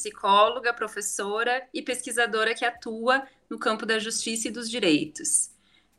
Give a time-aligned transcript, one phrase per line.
[0.00, 5.50] Psicóloga, professora e pesquisadora que atua no campo da justiça e dos direitos.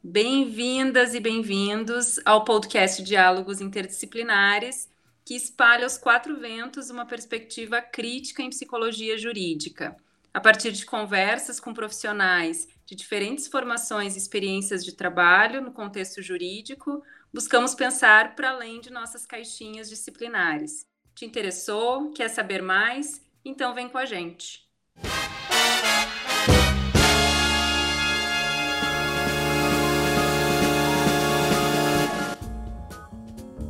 [0.04, 4.89] Bem-vindas e bem-vindos ao podcast Diálogos Interdisciplinares,
[5.23, 9.95] que espalha aos quatro ventos uma perspectiva crítica em psicologia jurídica,
[10.33, 16.23] a partir de conversas com profissionais de diferentes formações e experiências de trabalho no contexto
[16.23, 20.87] jurídico, buscamos pensar para além de nossas caixinhas disciplinares.
[21.14, 22.11] Te interessou?
[22.14, 23.21] Quer saber mais?
[23.43, 24.69] Então vem com a gente.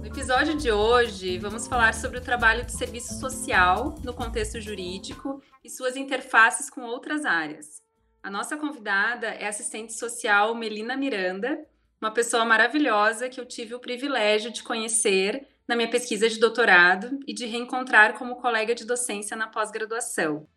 [0.02, 5.42] No episódio de hoje, vamos falar sobre o trabalho de serviço social no contexto jurídico
[5.64, 7.82] e suas interfaces com outras áreas.
[8.22, 11.66] A nossa convidada é a assistente social Melina Miranda,
[12.00, 17.20] uma pessoa maravilhosa que eu tive o privilégio de conhecer na minha pesquisa de doutorado
[17.28, 20.48] e de reencontrar como colega de docência na pós-graduação.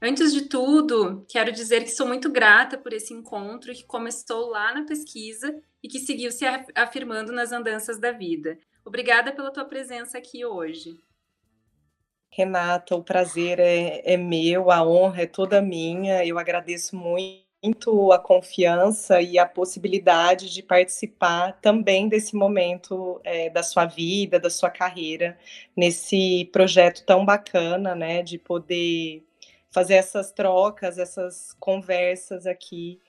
[0.00, 4.74] Antes de tudo, quero dizer que sou muito grata por esse encontro que começou lá
[4.74, 8.58] na pesquisa e que seguiu se afirmando nas andanças da vida.
[8.84, 10.98] Obrigada pela tua presença aqui hoje.
[12.30, 16.26] Renata, o prazer é, é meu, a honra é toda minha.
[16.26, 23.48] Eu agradeço muito muito a confiança e a possibilidade de participar também desse momento é,
[23.48, 25.38] da sua vida, da sua carreira,
[25.74, 29.24] nesse projeto tão bacana, né, de poder
[29.70, 33.00] fazer essas trocas, essas conversas aqui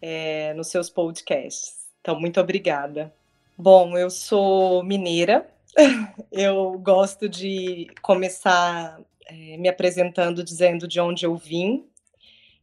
[0.00, 1.88] é, nos seus podcasts.
[2.00, 3.12] Então, muito obrigada.
[3.58, 5.50] Bom, eu sou mineira,
[6.30, 11.84] eu gosto de começar é, me apresentando dizendo de onde eu vim,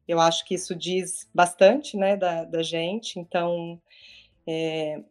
[0.08, 3.20] eu acho que isso diz bastante, né, da, da gente.
[3.20, 3.82] Então,
[4.48, 5.02] é,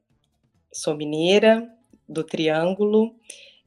[0.73, 1.69] sou mineira
[2.09, 3.15] do Triângulo,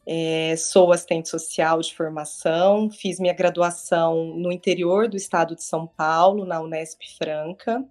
[0.06, 5.88] é, sou assistente social de formação, fiz minha graduação no interior do estado de São
[5.88, 7.84] Paulo, na Unesp Franca.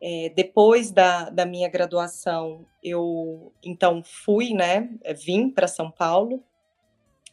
[0.00, 4.88] É, depois da, da minha graduação, eu então fui, né,
[5.24, 6.42] vim para São Paulo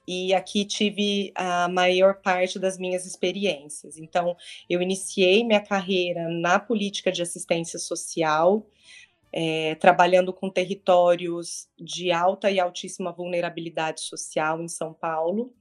[0.07, 3.97] e aqui tive a maior parte das minhas experiências.
[3.97, 4.35] Então,
[4.69, 8.67] eu iniciei minha carreira na política de assistência social,
[9.31, 15.53] é, trabalhando com territórios de alta e altíssima vulnerabilidade social em São Paulo.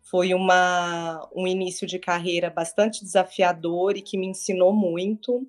[0.00, 5.46] Foi uma, um início de carreira bastante desafiador e que me ensinou muito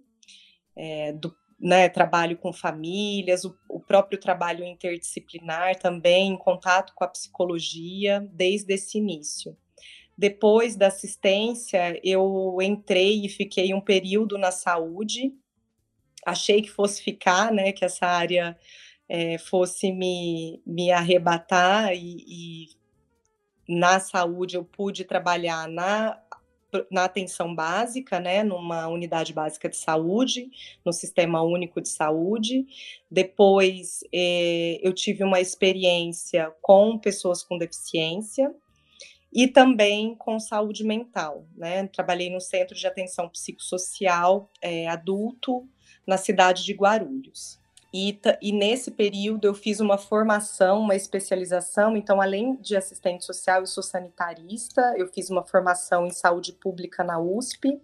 [0.76, 7.06] é, do né, trabalho com famílias, o, o, próprio trabalho interdisciplinar também, em contato com
[7.06, 9.56] a psicologia, desde esse início.
[10.18, 15.34] Depois da assistência, eu entrei e fiquei um período na saúde,
[16.26, 18.60] achei que fosse ficar, né, que essa área
[19.08, 22.68] é, fosse me, me arrebatar e, e
[23.70, 26.22] na saúde eu pude trabalhar na
[26.92, 30.50] na atenção básica, né, numa unidade básica de saúde,
[30.86, 32.66] no Sistema Único de Saúde.
[33.10, 38.54] Depois, eh, eu tive uma experiência com pessoas com deficiência
[39.34, 41.88] e também com saúde mental, né.
[41.88, 45.68] Trabalhei no Centro de Atenção Psicossocial eh, Adulto,
[46.08, 47.63] na cidade de Guarulhos.
[47.94, 51.96] E, e, nesse período eu fiz uma formação, uma especialização.
[51.96, 54.96] Então, além de assistente social, eu sou sanitarista.
[54.98, 57.80] Eu fiz uma formação em saúde pública na USP.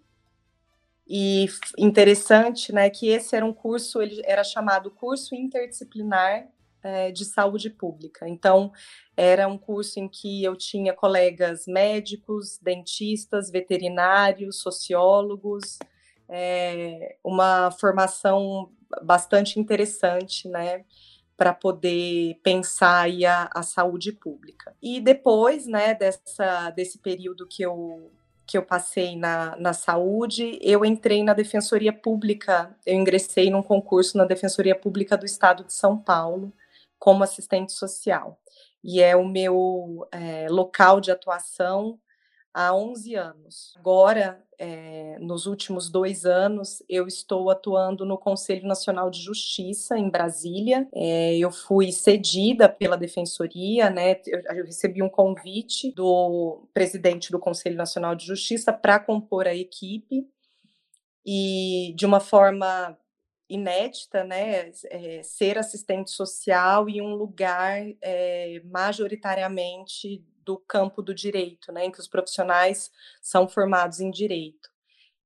[1.08, 1.48] E
[1.78, 6.48] interessante, né, que esse era um curso, ele era chamado curso interdisciplinar
[6.82, 8.28] é, de saúde pública.
[8.28, 8.72] Então,
[9.16, 15.78] era um curso em que eu tinha colegas médicos, dentistas, veterinários, sociólogos,
[16.28, 18.72] é, uma formação
[19.04, 20.84] bastante interessante, né?
[21.40, 24.76] para poder pensar aí a, a, saúde pública.
[24.84, 28.12] E depois, né, dessa, desse período que eu,
[28.46, 34.18] que eu passei na, na saúde, eu entrei na Defensoria Pública, eu ingressei num concurso
[34.18, 36.52] na Defensoria Pública do Estado de São Paulo,
[37.00, 38.38] como assistente social.
[38.84, 41.98] E é o meu é, local de atuação
[42.54, 43.74] há 11 anos.
[43.78, 50.10] Agora, é, nos últimos dois anos, eu estou atuando no Conselho Nacional de Justiça em
[50.10, 50.88] Brasília.
[50.94, 54.20] É, eu fui cedida pela Defensoria, né?
[54.26, 59.56] Eu, eu, recebi um convite do presidente do Conselho Nacional de Justiça para compor a
[59.56, 60.28] equipe
[61.26, 62.98] e de uma forma
[63.50, 67.82] inédita, né, é, ser assistente social em um lugar
[68.64, 72.90] majoritariamente do campo do direito, né, em que os profissionais
[73.22, 74.68] são formados em direito.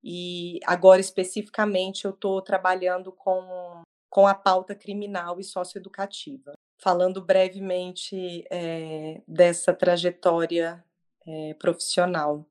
[0.04, 6.52] E agora, especificamente, eu estou trabalhando com, com a pauta criminal e socioeducativa.
[6.78, 10.84] Falando brevemente é, dessa trajetória
[11.26, 12.46] é, profissional.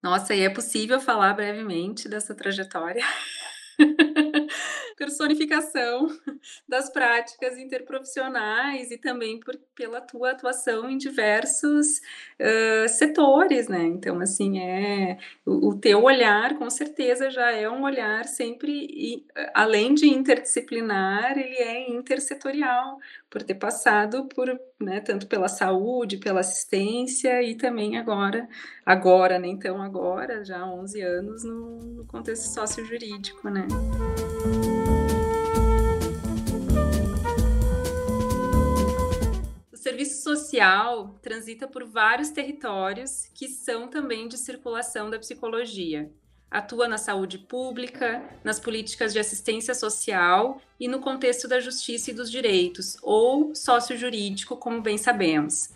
[0.00, 3.02] Nossa, e é possível falar brevemente dessa trajetória?
[4.96, 6.08] personificação
[6.66, 11.98] das práticas interprofissionais e também por, pela tua atuação em diversos
[12.40, 13.84] uh, setores, né?
[13.84, 19.26] Então, assim, é o, o, teu olhar, com certeza, já é um olhar sempre, e,
[19.54, 24.48] além de interdisciplinar, ele é intersetorial, por ter passado por,
[24.80, 28.48] né, tanto pela saúde, pela assistência e também agora,
[28.84, 33.66] agora, né, tão agora, já há 11 anos no, no contexto sócio-jurídico, né?
[40.06, 46.10] Serviço social transita por vários territórios que são também de circulação da psicologia.
[46.50, 52.14] Atua na saúde pública, nas políticas de assistência social e no contexto da justiça e
[52.14, 55.70] dos direitos, ou sócio-jurídico, como bem sabemos.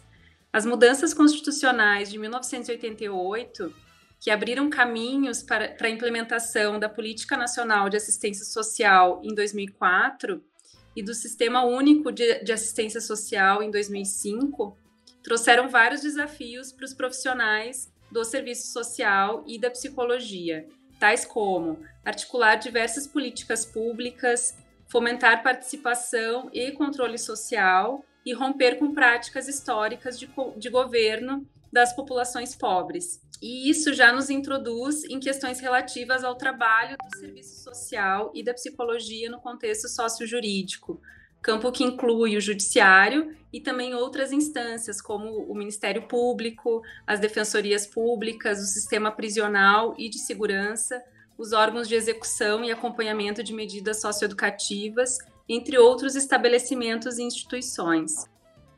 [0.53, 3.75] As mudanças constitucionais de 1988,
[4.21, 10.43] que abriram caminhos para, para a implementação da Política Nacional de Assistência Social em 2004,
[10.95, 14.77] e do Sistema Único de, de Assistência Social em 2005
[15.23, 20.67] trouxeram vários desafios para os profissionais do serviço social e da psicologia,
[20.99, 24.57] tais como articular diversas políticas públicas,
[24.89, 32.55] fomentar participação e controle social e romper com práticas históricas de, de governo das populações
[32.55, 33.21] pobres.
[33.41, 38.53] E isso já nos introduz em questões relativas ao trabalho do serviço social e da
[38.53, 41.01] psicologia no contexto sócio-jurídico,
[41.41, 47.87] campo que inclui o judiciário e também outras instâncias, como o Ministério Público, as defensorias
[47.87, 51.03] públicas, o sistema prisional e de segurança,
[51.39, 55.17] os órgãos de execução e acompanhamento de medidas socioeducativas,
[55.49, 58.27] entre outros estabelecimentos e instituições.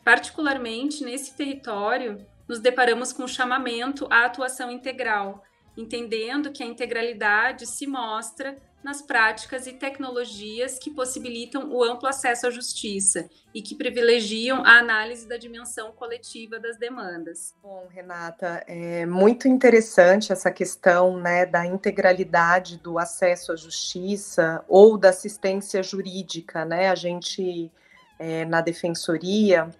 [0.04, 5.42] Particularmente nesse território, nos deparamos com o chamamento à atuação integral,
[5.76, 12.46] entendendo que a integralidade se mostra nas práticas e tecnologias que possibilitam o amplo acesso
[12.46, 17.54] à justiça e que privilegiam a análise da dimensão coletiva das demandas.
[17.62, 24.98] Bom, Renata, é muito interessante essa questão né, da integralidade do acesso à justiça ou
[24.98, 26.64] da assistência jurídica.
[26.64, 26.88] Né?
[26.88, 27.70] A gente,
[28.18, 29.70] é, na defensoria,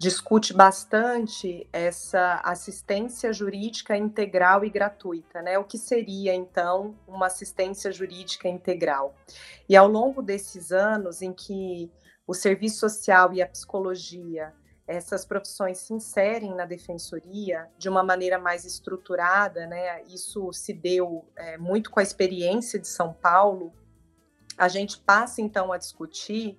[0.00, 5.58] discute bastante essa assistência jurídica integral e gratuita, né?
[5.58, 9.14] O que seria então uma assistência jurídica integral?
[9.68, 11.92] E ao longo desses anos em que
[12.26, 14.54] o serviço social e a psicologia,
[14.86, 20.02] essas profissões se inserem na defensoria de uma maneira mais estruturada, né?
[20.04, 23.70] Isso se deu é, muito com a experiência de São Paulo.
[24.56, 26.56] A gente passa então a discutir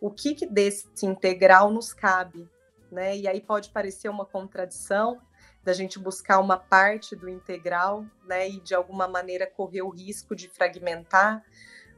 [0.00, 2.50] o que, que desse integral nos cabe
[2.90, 3.16] né?
[3.16, 5.20] E aí pode parecer uma contradição
[5.62, 8.48] da gente buscar uma parte do integral, né?
[8.48, 11.44] E de alguma maneira correr o risco de fragmentar,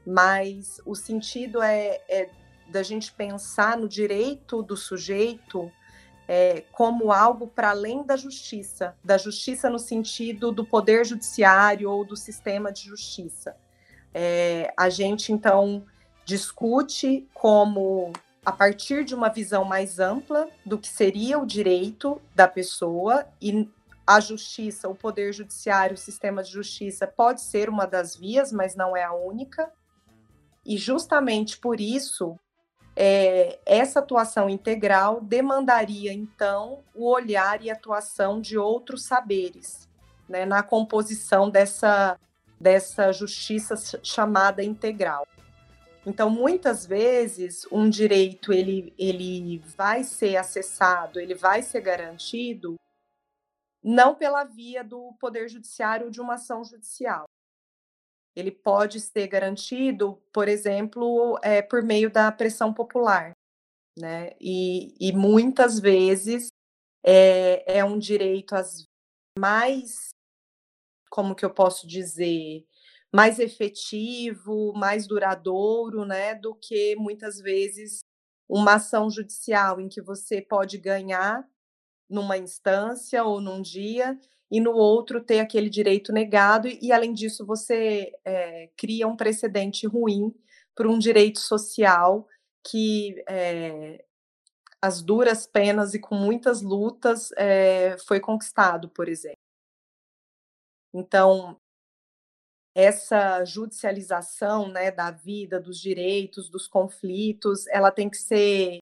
[0.05, 2.29] mas o sentido é, é
[2.69, 5.71] da gente pensar no direito do sujeito
[6.27, 12.05] é, como algo para além da justiça, da justiça no sentido do poder judiciário ou
[12.05, 13.55] do sistema de justiça.
[14.13, 15.85] É, a gente então
[16.25, 18.13] discute como
[18.45, 23.69] a partir de uma visão mais ampla do que seria o direito da pessoa e
[24.05, 28.75] a justiça, o poder judiciário, o sistema de justiça pode ser uma das vias, mas
[28.75, 29.71] não é a única.
[30.65, 32.37] E justamente por isso,
[32.95, 39.87] é, essa atuação integral demandaria, então, o olhar e atuação de outros saberes
[40.27, 42.19] né, na composição dessa,
[42.59, 45.25] dessa justiça chamada integral.
[46.05, 52.75] Então, muitas vezes, um direito ele, ele vai ser acessado, ele vai ser garantido
[53.81, 57.25] não pela via do poder judiciário de uma ação judicial.
[58.35, 63.33] Ele pode ser garantido, por exemplo, é, por meio da pressão popular,
[63.97, 64.31] né?
[64.39, 66.47] E, e muitas vezes
[67.05, 68.55] é, é um direito
[69.37, 70.09] mais,
[71.09, 72.65] como que eu posso dizer,
[73.13, 77.99] mais efetivo, mais duradouro, né, do que muitas vezes
[78.49, 81.47] uma ação judicial em que você pode ganhar
[82.09, 84.19] numa instância ou num dia
[84.51, 89.87] e no outro ter aquele direito negado e além disso você é, cria um precedente
[89.87, 90.33] ruim
[90.75, 92.27] para um direito social
[92.65, 94.03] que é,
[94.81, 99.37] as duras penas e com muitas lutas é, foi conquistado, por exemplo.
[100.93, 101.59] Então,
[102.75, 108.79] essa judicialização né, da vida, dos direitos, dos conflitos, ela tem que ser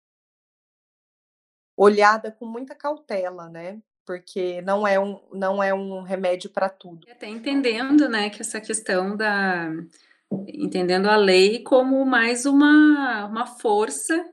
[1.76, 3.82] olhada com muita cautela, né?
[4.06, 7.08] porque não é um, não é um remédio para tudo.
[7.10, 9.70] Até entendendo, né, que essa questão da
[10.48, 14.30] entendendo a lei como mais uma, uma força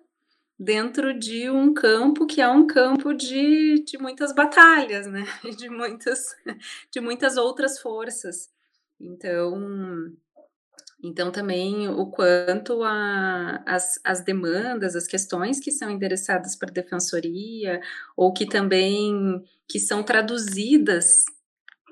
[0.59, 5.25] dentro de um campo que é um campo de, de muitas batalhas, né?
[5.57, 6.37] De muitas,
[6.91, 8.49] de muitas outras forças.
[9.01, 10.13] Então,
[11.03, 16.73] então também o quanto a, as, as demandas, as questões que são endereçadas para a
[16.73, 17.81] defensoria,
[18.17, 21.25] ou que também que são traduzidas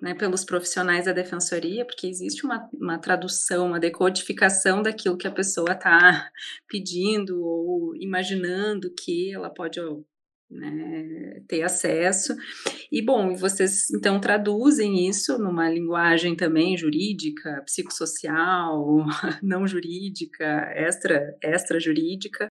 [0.02, 5.32] né, pelos profissionais da defensoria, porque existe uma, uma tradução, uma decodificação daquilo que a
[5.32, 6.30] pessoa está
[6.68, 9.80] pedindo ou imaginando que ela pode
[10.50, 12.34] né, ter acesso.
[12.90, 19.04] E bom, vocês então traduzem isso numa linguagem também jurídica, psicossocial,
[19.42, 22.48] não jurídica, extra, extra jurídica,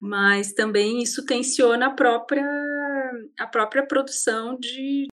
[0.00, 2.44] mas também isso tensiona a própria
[3.38, 5.06] a própria produção de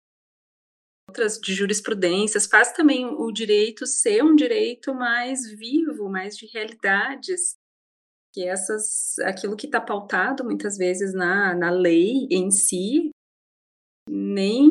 [1.09, 7.57] outras de jurisprudências, faz também o direito ser um direito mais vivo, mais de realidades,
[8.37, 13.09] que essas, aquilo que está pautado muitas vezes na, na lei em si,
[14.07, 14.71] nem,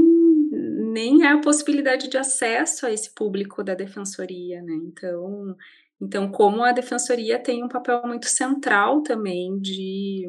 [0.94, 4.76] nem é a possibilidade de acesso a esse público da defensoria, né?
[4.86, 5.58] Então,
[6.00, 10.26] então como a defensoria tem um papel muito central também de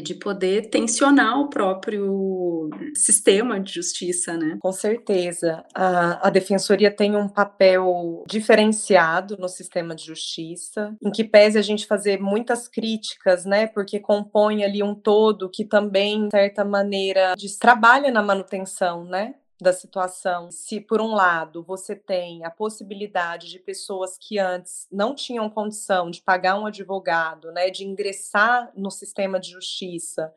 [0.00, 4.58] de poder tensionar o próprio sistema de justiça, né?
[4.60, 5.64] Com certeza.
[5.74, 11.62] A, a defensoria tem um papel diferenciado no sistema de justiça, em que pese a
[11.62, 13.66] gente fazer muitas críticas, né?
[13.66, 19.34] Porque compõe ali um todo que também, de certa maneira, trabalha na manutenção, né?
[19.60, 20.50] Da situação.
[20.50, 26.10] Se, por um lado, você tem a possibilidade de pessoas que antes não tinham condição
[26.10, 30.32] de pagar um advogado, né, de ingressar no sistema de justiça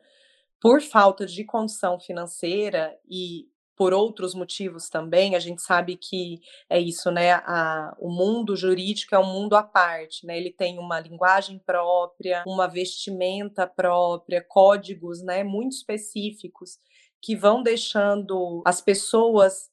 [0.60, 6.78] por falta de condição financeira e por outros motivos também, a gente sabe que é
[6.78, 7.32] isso, né?
[7.32, 10.36] A, o mundo jurídico é um mundo à parte, né?
[10.36, 16.78] Ele tem uma linguagem própria, uma vestimenta própria, códigos, né, muito específicos
[17.22, 19.70] que vão deixando as pessoas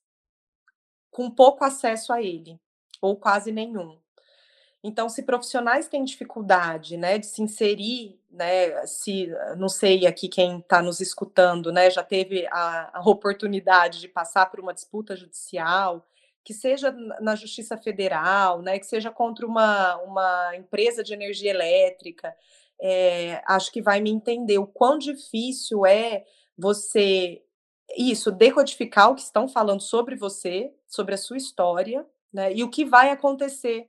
[1.09, 2.59] com pouco acesso a ele,
[3.01, 3.99] ou quase nenhum.
[4.81, 9.27] Então, se profissionais têm dificuldade, né, de se inserir, né, se,
[9.57, 14.45] não sei aqui quem está nos escutando, né, já teve a, a, oportunidade de passar
[14.45, 16.05] por uma disputa judicial,
[16.45, 22.33] que seja na Justiça Federal, né, que seja contra uma, uma empresa de energia elétrica,
[22.81, 26.23] é, acho que vai me entender o quão difícil é
[26.59, 27.41] você
[27.97, 32.53] isso decodificar o que estão falando sobre você, sobre a sua história, né?
[32.53, 33.87] E o que vai acontecer.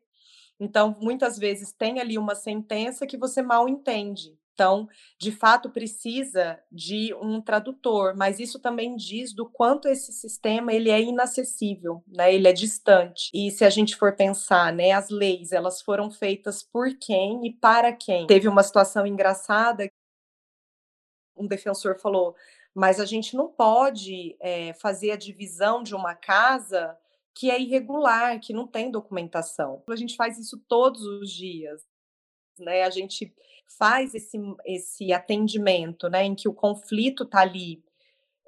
[0.59, 4.39] Então, muitas vezes tem ali uma sentença que você mal entende.
[4.53, 4.87] Então,
[5.19, 10.91] de fato, precisa de um tradutor, mas isso também diz do quanto esse sistema ele
[10.91, 12.35] é inacessível, né?
[12.35, 13.31] Ele é distante.
[13.33, 17.55] E se a gente for pensar, né, as leis, elas foram feitas por quem e
[17.55, 18.27] para quem?
[18.27, 19.91] Teve uma situação engraçada.
[21.35, 22.37] Um defensor falou:
[22.75, 26.97] mas a gente não pode é, fazer a divisão de uma casa
[27.35, 29.83] que é irregular, que não tem documentação.
[29.89, 31.83] A gente faz isso todos os dias,
[32.59, 32.83] né?
[32.83, 33.35] A gente
[33.79, 37.83] faz esse, esse atendimento, né, em que o conflito está ali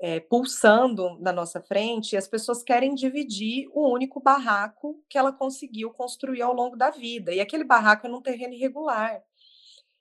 [0.00, 5.32] é, pulsando na nossa frente e as pessoas querem dividir o único barraco que ela
[5.32, 7.32] conseguiu construir ao longo da vida.
[7.32, 9.22] E aquele barraco é num terreno irregular.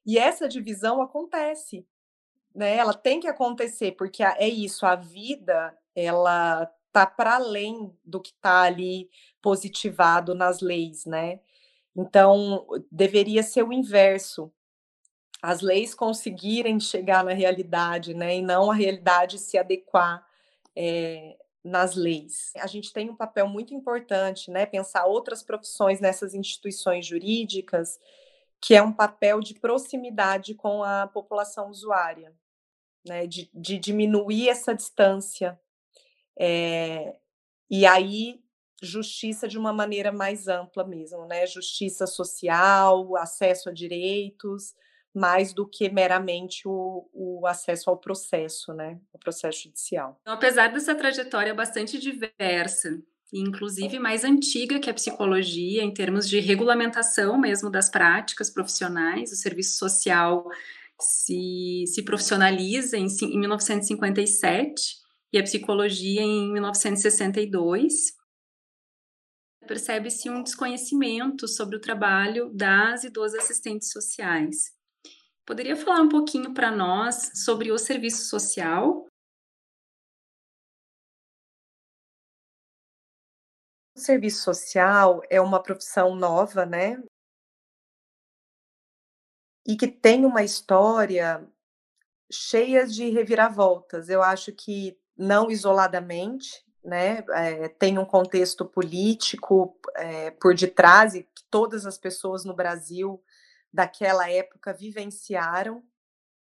[0.04, 1.86] E essa divisão acontece
[2.54, 2.78] né?
[2.78, 8.32] Ela tem que acontecer, porque é isso, a vida, ela tá para além do que
[8.32, 9.10] está ali
[9.42, 11.40] positivado nas leis, né?
[11.96, 14.52] Então, deveria ser o inverso.
[15.42, 18.38] As leis conseguirem chegar na realidade, né?
[18.38, 20.26] E não a realidade se adequar
[20.76, 22.52] é, nas leis.
[22.58, 24.66] A gente tem um papel muito importante, né?
[24.66, 28.00] Pensar outras profissões nessas instituições jurídicas,
[28.62, 32.34] que é um papel de proximidade com a população usuária
[33.06, 35.60] né, de, de diminuir essa distância.
[36.40, 37.16] É,
[37.70, 38.40] e aí,
[38.82, 41.46] justiça de uma maneira mais ampla mesmo, né?
[41.46, 44.74] Justiça social, acesso a direitos,
[45.14, 49.00] mais do que meramente o, o acesso ao processo, né?
[49.14, 50.18] O processo judicial.
[50.22, 53.00] Então, apesar dessa trajetória bastante diversa,
[53.32, 59.36] inclusive mais antiga que a psicologia, em termos de regulamentação mesmo das práticas profissionais, o
[59.36, 60.46] serviço social
[61.02, 65.02] se, se profissionaliza em, em 1957
[65.34, 68.14] e a psicologia em 1962.
[69.68, 74.76] Percebe-se um desconhecimento sobre o trabalho das e dos assistentes sociais.
[75.46, 79.08] Poderia falar um pouquinho para nós sobre o serviço social?
[83.96, 86.98] O serviço social é uma profissão nova, né?
[89.66, 91.48] E que tem uma história
[92.32, 94.10] cheia de reviravoltas.
[94.10, 97.24] Eu acho que não isoladamente, né?
[97.32, 103.22] É, tem um contexto político é, por detrás e que todas as pessoas no Brasil
[103.72, 105.84] daquela época vivenciaram.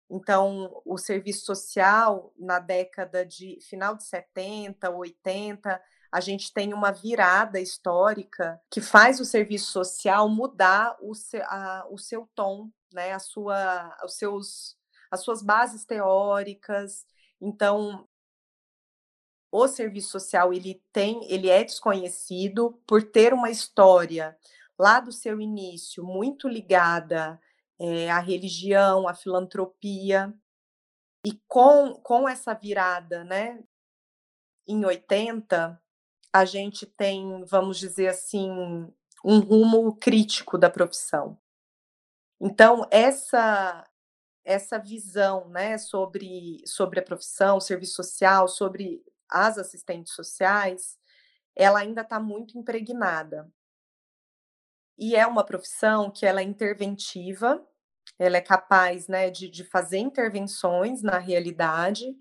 [0.09, 5.83] Então, o serviço social, na década de final de 70, 80,
[6.13, 11.87] a gente tem uma virada histórica que faz o serviço social mudar o, seu, a,
[11.91, 13.13] o seu tom, né?
[13.13, 14.77] a sua, os seus,
[15.11, 17.07] as suas bases teóricas.
[17.41, 18.09] Então,
[19.53, 24.37] o serviço social ele tem, ele é desconhecido por ter uma história
[24.79, 27.41] lá do seu início muito ligada
[27.79, 30.35] é, à religião, à filantropia.
[31.25, 33.63] E com, com essa virada, né,
[34.67, 35.81] em 80,
[36.33, 38.51] a gente tem, vamos dizer assim,
[39.25, 41.39] um rumo crítico da profissão.
[42.41, 43.85] Então, essa
[44.47, 50.97] essa visão né, sobre, sobre a profissão, serviço social, sobre as assistentes sociais,
[51.57, 53.51] ela ainda está muito impregnada.
[54.97, 57.61] E é uma profissão que ela é interventiva,
[58.19, 62.17] ela é capaz né, de, de fazer intervenções na realidade,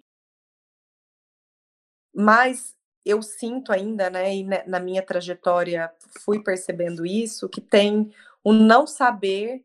[2.14, 5.94] mas eu sinto ainda, né, e na minha trajetória
[6.24, 8.12] fui percebendo isso, que tem
[8.44, 9.64] o não saber,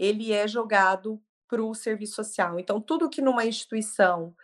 [0.00, 2.58] ele é jogado para o serviço social.
[2.58, 4.34] Então, tudo que numa instituição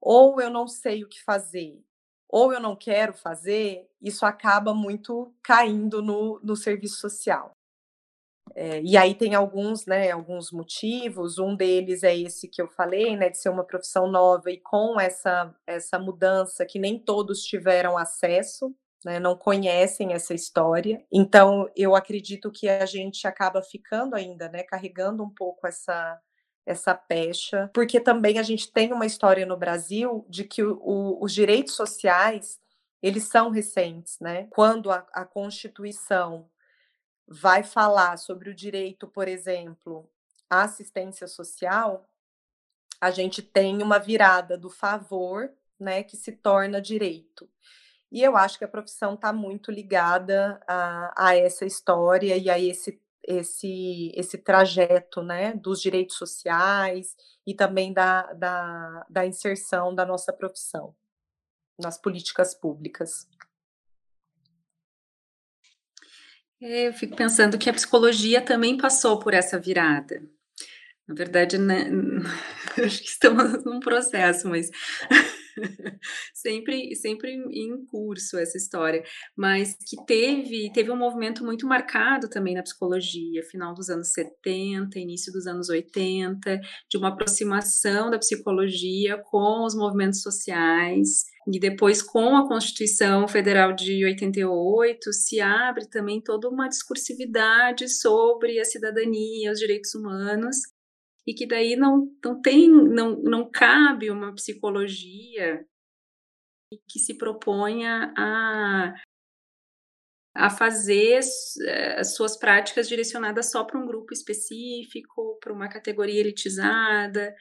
[0.00, 1.84] ou eu não sei o que fazer,
[2.28, 7.50] ou eu não quero fazer, isso acaba muito caindo no, no serviço social.
[8.54, 11.38] É, e aí tem alguns, né, alguns motivos.
[11.38, 14.98] Um deles é esse que eu falei, né, de ser uma profissão nova e com
[14.98, 18.74] essa essa mudança que nem todos tiveram acesso,
[19.06, 21.00] né, não conhecem essa história.
[21.12, 26.20] Então eu acredito que a gente acaba ficando ainda, né, carregando um pouco essa
[26.66, 31.24] essa pecha, porque também a gente tem uma história no Brasil de que o, o,
[31.24, 32.58] os direitos sociais
[33.00, 34.48] eles são recentes, né?
[34.50, 36.50] Quando a, a Constituição
[37.24, 40.10] vai falar sobre o direito, por exemplo,
[40.50, 42.04] à assistência social,
[43.00, 47.48] a gente tem uma virada do favor, né, que se torna direito.
[48.16, 52.58] E eu acho que a profissão está muito ligada a, a, essa história e a
[52.58, 57.14] esse, esse, esse trajeto né, dos direitos sociais
[57.46, 60.96] e também da, da, da inserção da nossa profissão
[61.78, 63.28] nas políticas públicas.
[66.58, 70.26] É, eu fico pensando que a psicologia também passou por essa virada.
[71.06, 71.84] Na verdade, né,
[72.82, 74.70] acho que estamos num processo, mas
[76.34, 79.02] sempre, sempre em curso essa história,
[79.36, 84.98] mas que teve, teve um movimento muito marcado também na psicologia, final dos anos 70,
[84.98, 92.02] início dos anos 80, de uma aproximação da psicologia com os movimentos sociais, e depois,
[92.02, 99.52] com a Constituição Federal de 88, se abre também toda uma discursividade sobre a cidadania,
[99.52, 100.56] os direitos humanos,
[101.26, 105.66] e que daí não, não tem, não, não cabe uma psicologia
[106.88, 108.94] que se proponha a,
[110.34, 111.20] a fazer
[111.66, 117.34] eh, suas práticas direcionadas só para um grupo específico, para uma categoria elitizada.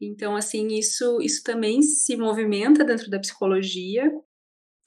[0.00, 4.10] Então, assim, isso, isso também se movimenta dentro da psicologia,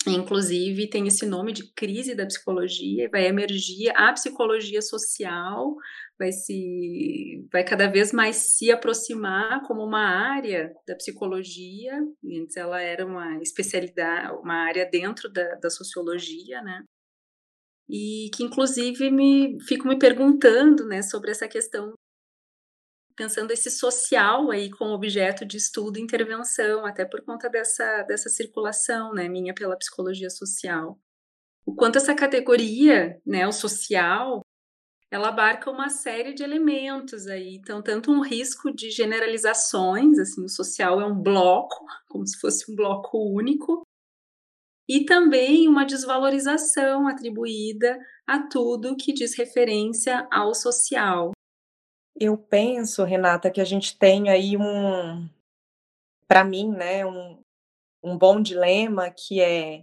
[0.07, 5.75] Inclusive, tem esse nome de crise da psicologia, vai emergir a psicologia social,
[6.17, 11.93] vai se vai cada vez mais se aproximar como uma área da psicologia.
[12.25, 16.83] Antes ela era uma especialidade, uma área dentro da, da sociologia, né?
[17.89, 21.93] E que inclusive me fico me perguntando, né, sobre essa questão
[23.15, 28.29] pensando esse social aí como objeto de estudo e intervenção, até por conta dessa, dessa
[28.29, 30.99] circulação, né, minha pela psicologia social.
[31.65, 34.41] O quanto essa categoria, né, o social,
[35.11, 40.49] ela abarca uma série de elementos aí, então tanto um risco de generalizações, assim, o
[40.49, 43.83] social é um bloco, como se fosse um bloco único,
[44.89, 47.97] e também uma desvalorização atribuída
[48.27, 51.31] a tudo que diz referência ao social.
[52.23, 55.27] Eu penso, Renata, que a gente tem aí um,
[56.27, 57.41] para mim, né, um,
[58.03, 59.81] um bom dilema que é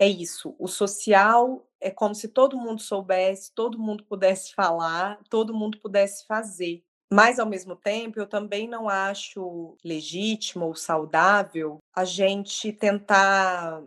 [0.00, 0.56] é isso.
[0.58, 6.26] O social é como se todo mundo soubesse, todo mundo pudesse falar, todo mundo pudesse
[6.26, 6.82] fazer.
[7.12, 13.84] Mas, ao mesmo tempo, eu também não acho legítimo ou saudável a gente tentar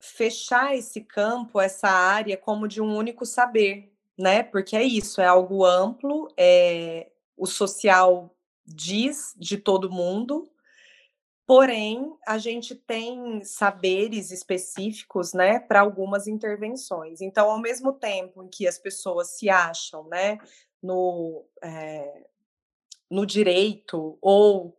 [0.00, 4.42] fechar esse campo, essa área, como de um único saber, né?
[4.42, 10.48] Porque é isso, é algo amplo, é o social diz de todo mundo,
[11.46, 17.20] porém a gente tem saberes específicos, né, para algumas intervenções.
[17.20, 20.38] Então, ao mesmo tempo em que as pessoas se acham, né,
[20.82, 22.26] no, é,
[23.10, 24.78] no direito ou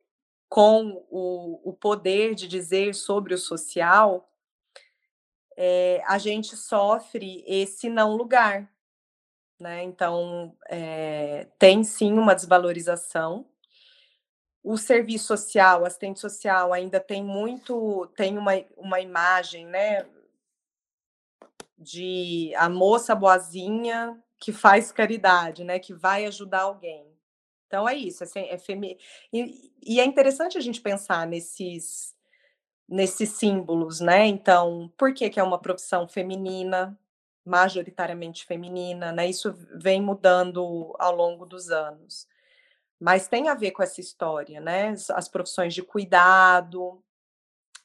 [0.49, 4.29] com o, o poder de dizer sobre o social,
[5.55, 8.72] é, a gente sofre esse não lugar.
[9.59, 9.83] Né?
[9.83, 13.45] Então, é, tem sim uma desvalorização.
[14.63, 20.05] O serviço social, assistente social, ainda tem muito, tem uma, uma imagem, né,
[21.77, 27.05] de a moça boazinha que faz caridade, né, que vai ajudar alguém.
[27.67, 28.97] Então é isso, é, é femi...
[29.31, 32.13] e, e é interessante a gente pensar nesses
[32.87, 34.27] nesses símbolos, né?
[34.27, 36.97] Então, por que, que é uma profissão feminina,
[37.45, 39.27] majoritariamente feminina, né?
[39.27, 42.27] Isso vem mudando ao longo dos anos.
[42.99, 44.93] Mas tem a ver com essa história, né?
[45.11, 47.03] As profissões de cuidado.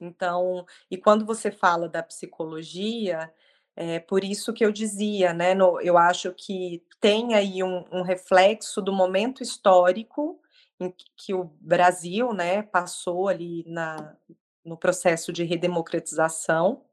[0.01, 3.33] Então, e quando você fala da psicologia,
[3.75, 5.55] é por isso que eu dizia, né?
[5.55, 10.41] No, eu acho que tem aí um, um reflexo do momento histórico
[10.81, 14.17] em que o Brasil, né, passou ali na,
[14.65, 16.85] no processo de redemocratização,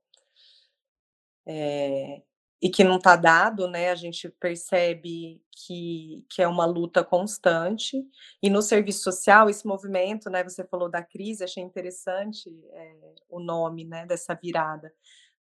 [1.46, 2.24] é,
[2.62, 3.90] e que não está dado, né?
[3.90, 8.04] A gente percebe que, que é uma luta constante.
[8.42, 10.44] E no serviço social, esse movimento, né?
[10.44, 14.94] Você falou da crise, achei interessante é, o nome né, dessa virada.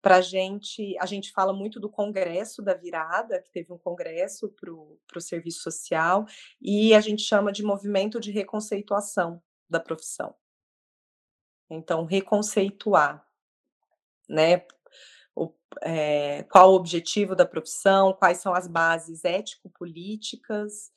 [0.01, 4.49] Para a gente, a gente fala muito do congresso da virada, que teve um congresso
[4.49, 6.25] para o serviço social,
[6.59, 10.33] e a gente chama de movimento de reconceituação da profissão.
[11.69, 13.25] Então, reconceituar,
[14.27, 14.65] né?
[15.35, 20.91] O, é, qual o objetivo da profissão, quais são as bases ético-políticas,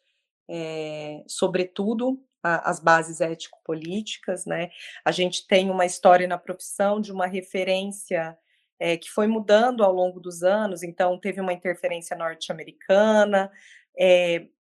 [0.49, 4.71] é, sobretudo a, as bases ético-políticas, né?
[5.05, 8.37] A gente tem uma história na profissão de uma referência
[8.79, 13.51] é, que foi mudando ao longo dos anos, então teve uma interferência norte-americana,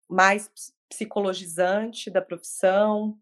[0.10, 0.52] mais
[0.90, 3.18] psicologizante da profissão,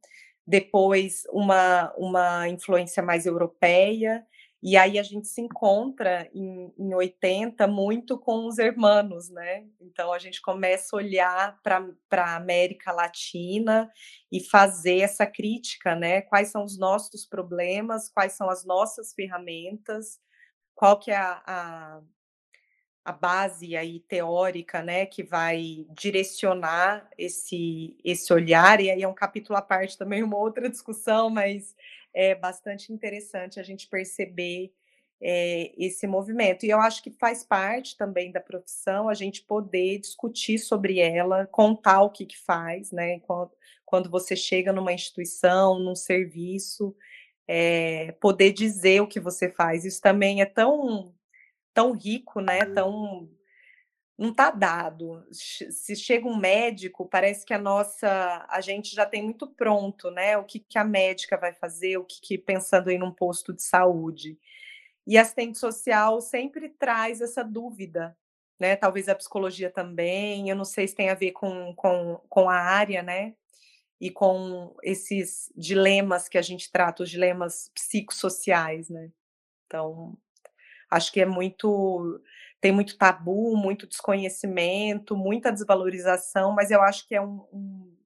[0.46, 4.26] depois uma, uma influência mais europeia,
[4.62, 9.66] e aí a gente se encontra em, em 80 muito com os hermanos, né?
[9.80, 13.90] Então a gente começa a olhar para a América Latina
[14.32, 16.22] e fazer essa crítica, né?
[16.22, 20.20] Quais são os nossos problemas, quais são as nossas ferramentas,
[20.76, 22.02] qual que é a, a
[23.04, 29.14] a base aí teórica, né, que vai direcionar esse esse olhar e aí é um
[29.14, 31.76] capítulo à parte também uma outra discussão, mas
[32.20, 34.74] é bastante interessante a gente perceber
[35.22, 40.00] é, esse movimento e eu acho que faz parte também da profissão a gente poder
[40.00, 43.52] discutir sobre ela, contar o que que faz, né, quando,
[43.86, 46.94] quando você chega numa instituição, num serviço,
[47.48, 51.14] é, poder dizer o que você faz, isso também é tão
[51.74, 52.66] tão rico, né?
[52.66, 53.30] Tão
[54.20, 55.26] não está dado.
[55.32, 60.38] Se chega um médico, parece que a nossa a gente já tem muito pronto, né?
[60.38, 63.64] O que, que a médica vai fazer, o que, que pensando em um posto de
[63.64, 64.38] saúde.
[65.08, 68.16] E assistente social sempre traz essa dúvida,
[68.60, 68.76] né?
[68.76, 70.50] Talvez a psicologia também.
[70.50, 73.36] Eu não sei se tem a ver com, com, com a área, né?
[74.02, 79.12] E com esses dilemas que a gente trata, os dilemas psicossociais, né?
[79.66, 80.18] Então,
[80.90, 82.20] Acho que é muito
[82.62, 87.98] tem muito tabu, muito desconhecimento, muita desvalorização, mas eu acho que é um, um,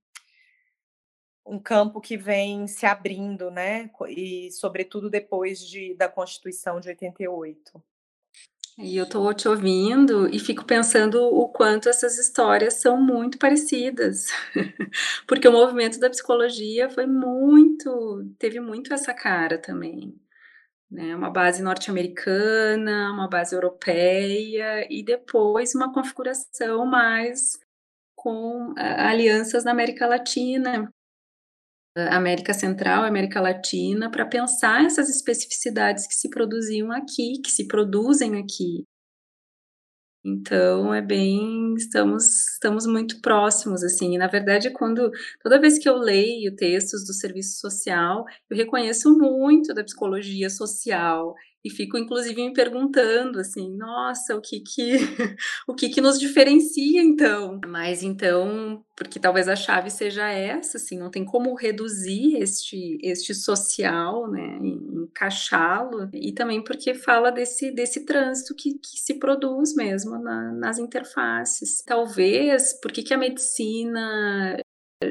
[1.45, 3.89] um campo que vem se abrindo, né?
[4.09, 7.83] E sobretudo depois de, da Constituição de 88.
[8.77, 14.29] E eu estou te ouvindo e fico pensando o quanto essas histórias são muito parecidas,
[15.27, 20.19] porque o movimento da psicologia foi muito, teve muito essa cara também
[20.89, 27.59] né, uma base norte-americana, uma base europeia e depois uma configuração mais
[28.15, 30.89] com alianças na América Latina,
[31.95, 38.39] América Central, América Latina, para pensar essas especificidades que se produziam aqui, que se produzem
[38.39, 38.85] aqui.
[40.25, 44.13] Então é bem, estamos estamos muito próximos assim.
[44.15, 49.17] E, na verdade, quando toda vez que eu leio textos do serviço social, eu reconheço
[49.17, 54.93] muito da psicologia social e fico inclusive me perguntando assim, nossa, o que que
[55.67, 57.59] o que que nos diferencia então?
[57.67, 63.33] Mas então, porque talvez a chave seja essa, assim, não tem como reduzir este este
[63.33, 70.17] social, né, encaixá-lo e também porque fala desse desse trânsito que, que se produz mesmo
[70.19, 71.81] na, nas interfaces.
[71.85, 74.57] Talvez porque que a medicina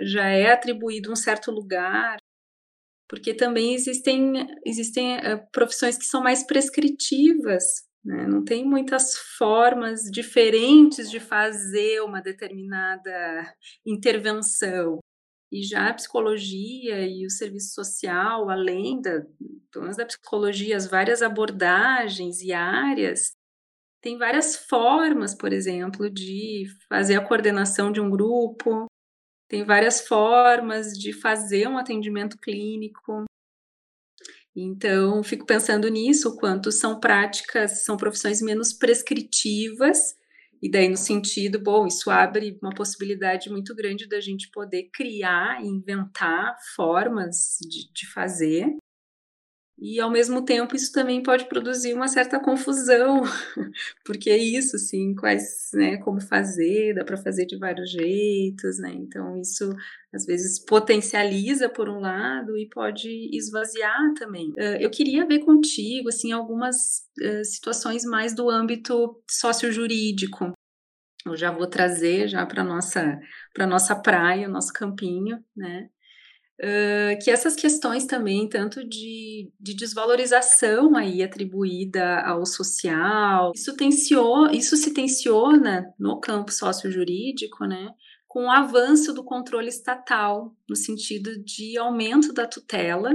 [0.03, 2.19] já é atribuído um certo lugar
[3.13, 4.33] porque também existem,
[4.65, 7.63] existem uh, profissões que são mais prescritivas,
[8.03, 8.27] né?
[8.27, 14.99] não tem muitas formas diferentes de fazer uma determinada intervenção.
[15.53, 19.19] E já a psicologia e o serviço social, além da,
[19.95, 23.33] da psicologia, as várias abordagens e áreas,
[24.01, 28.87] tem várias formas, por exemplo, de fazer a coordenação de um grupo,
[29.53, 33.27] tem várias formas de fazer um atendimento clínico.
[34.57, 40.17] Então, fico pensando nisso, o quanto são práticas, são profissões menos prescritivas,
[40.63, 45.63] e daí no sentido, bom, isso abre uma possibilidade muito grande da gente poder criar,
[45.63, 48.75] inventar formas de, de fazer,
[49.79, 53.23] e ao mesmo tempo isso também pode produzir uma certa confusão,
[54.05, 58.93] porque é isso, assim, quais, né, como fazer, dá para fazer de vários jeitos, né?
[58.95, 59.75] Então isso
[60.15, 64.53] às vezes potencializa por um lado e pode esvaziar também.
[64.81, 67.03] eu queria ver contigo, assim, algumas
[67.45, 70.53] situações mais do âmbito sociojurídico.
[71.25, 73.19] Eu já vou trazer já para nossa
[73.55, 75.89] para nossa praia, nosso campinho, né?
[77.21, 84.77] Que essas questões também, tanto de, de, desvalorização aí atribuída ao social, isso, tensiona, isso
[84.77, 87.93] se tensiona no campo sociojurídico, né,
[88.29, 93.11] com o avanço do controle estatal, no sentido de aumento da tutela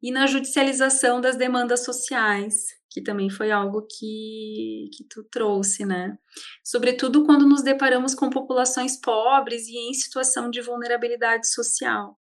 [0.00, 6.16] e na judicialização das demandas sociais, que também foi algo que, que tu trouxe, né?
[6.64, 12.16] Sobretudo quando nos deparamos com populações pobres e em situação de vulnerabilidade social.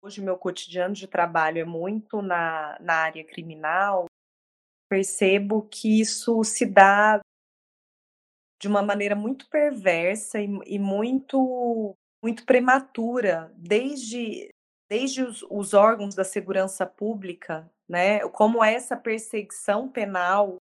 [0.00, 4.06] Hoje, meu cotidiano de trabalho é muito na, na área criminal.
[4.88, 7.20] Percebo que isso se dá
[8.60, 14.50] de uma maneira muito perversa e, e muito, muito prematura, desde,
[14.88, 18.20] desde os, os órgãos da segurança pública, né?
[18.28, 20.58] Como essa perseguição penal,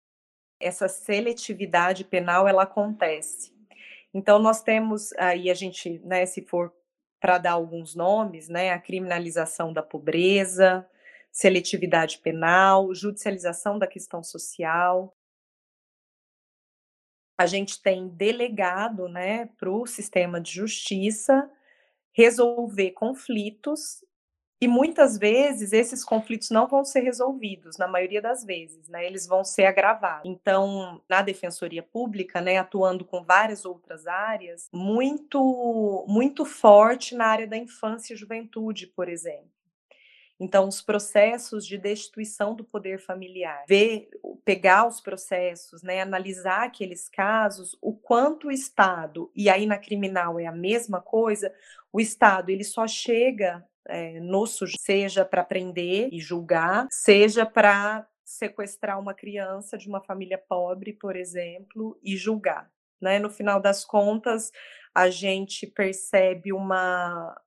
[0.61, 3.55] essa seletividade penal, ela acontece.
[4.14, 6.75] Então, nós temos aí, a gente, né, se for
[7.21, 10.89] para dar alguns nomes, né, a criminalização da pobreza,
[11.33, 15.15] seletividade penal, judicialização da questão social.
[17.39, 21.51] A gente tem delegado né, para o sistema de justiça
[22.13, 24.03] resolver conflitos
[24.61, 29.07] e muitas vezes esses conflitos não vão ser resolvidos, na maioria das vezes, né?
[29.07, 30.23] Eles vão ser agravados.
[30.25, 37.47] Então, na defensoria pública, né, atuando com várias outras áreas, muito muito forte na área
[37.47, 39.51] da infância e juventude, por exemplo.
[40.38, 44.11] Então, os processos de destituição do poder familiar, ver,
[44.45, 50.38] pegar os processos, né, analisar aqueles casos, o quanto o Estado, e aí na criminal
[50.38, 51.53] é a mesma coisa,
[51.90, 54.20] o Estado ele só chega é,
[54.79, 61.16] seja para prender e julgar, seja para sequestrar uma criança de uma família pobre, por
[61.16, 62.70] exemplo, e julgar.
[63.01, 63.18] Né?
[63.18, 64.51] No final das contas,
[64.94, 67.40] a gente percebe uma,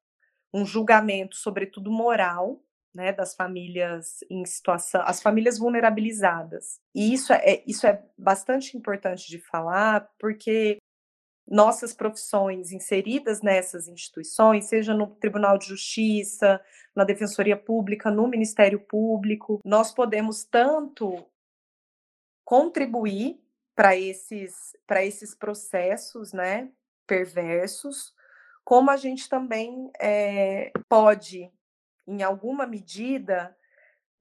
[0.53, 6.79] um julgamento, sobretudo moral, né, das famílias em situação, as famílias vulnerabilizadas.
[6.93, 10.77] E isso é, isso é bastante importante de falar, porque
[11.49, 16.61] nossas profissões inseridas nessas instituições, seja no Tribunal de Justiça,
[16.95, 21.25] na Defensoria Pública, no Ministério Público, nós podemos tanto
[22.45, 23.41] contribuir
[23.75, 26.69] para esses para esses processos, né,
[27.07, 28.13] perversos,
[28.63, 31.51] como a gente também é, pode,
[32.07, 33.55] em alguma medida,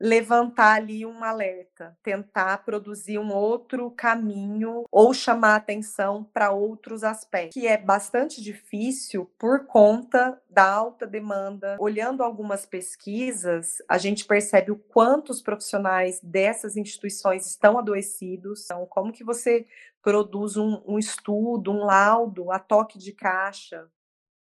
[0.01, 7.61] levantar ali um alerta, tentar produzir um outro caminho ou chamar atenção para outros aspectos,
[7.61, 11.77] que é bastante difícil por conta da alta demanda.
[11.81, 18.65] Olhando algumas pesquisas, a gente percebe o quanto os profissionais dessas instituições estão adoecidos.
[18.65, 19.67] Então, como que você
[20.01, 23.89] produz um, um estudo, um laudo a toque de caixa,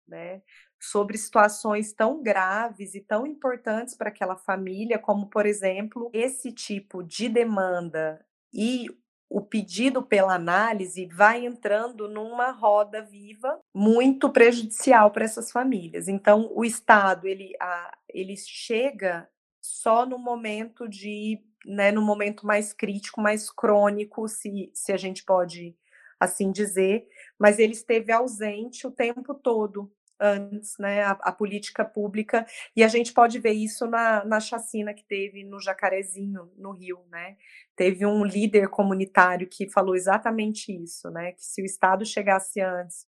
[0.08, 0.42] né?
[0.80, 7.04] Sobre situações tão graves e tão importantes para aquela família, como, por exemplo, esse tipo
[7.04, 8.88] de demanda e
[9.30, 16.08] o pedido pela análise vai entrando numa roda viva muito prejudicial para essas famílias.
[16.08, 19.30] Então, o Estado ele, a, ele chega
[19.62, 25.24] só no momento de, né, no momento mais crítico, mais crônico, se, se a gente
[25.24, 25.78] pode
[26.20, 32.46] assim dizer, mas ele esteve ausente o tempo todo antes, né, a, a, política pública,
[32.76, 37.00] e a gente pode ver isso na, na chacina que teve no Jacarezinho, no Rio,
[37.10, 37.38] né,
[37.76, 43.08] teve um líder comunitário que falou exatamente isso, né, que se o Estado chegasse antes,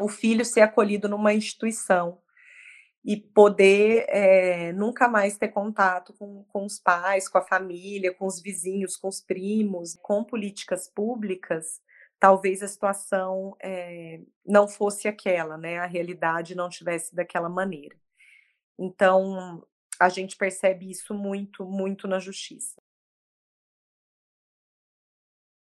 [0.00, 2.20] o filho ser acolhido numa instituição,
[3.04, 8.26] e poder é, nunca mais ter contato com, com os pais, com a família, com
[8.26, 11.80] os vizinhos, com os primos, com políticas públicas,
[12.18, 15.78] talvez a situação é, não fosse aquela, né?
[15.78, 17.96] A realidade não tivesse daquela maneira.
[18.78, 19.66] Então,
[20.00, 22.80] a gente percebe isso muito, muito na justiça.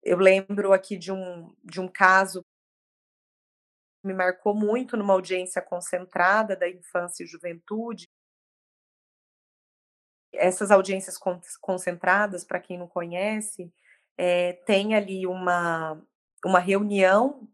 [0.03, 2.45] Eu lembro aqui de um, de um caso
[4.05, 8.09] me marcou muito numa audiência concentrada da infância e juventude.
[10.33, 11.19] Essas audiências
[11.61, 13.73] concentradas, para quem não conhece,
[14.17, 16.01] é, tem ali uma,
[16.47, 17.49] uma reunião,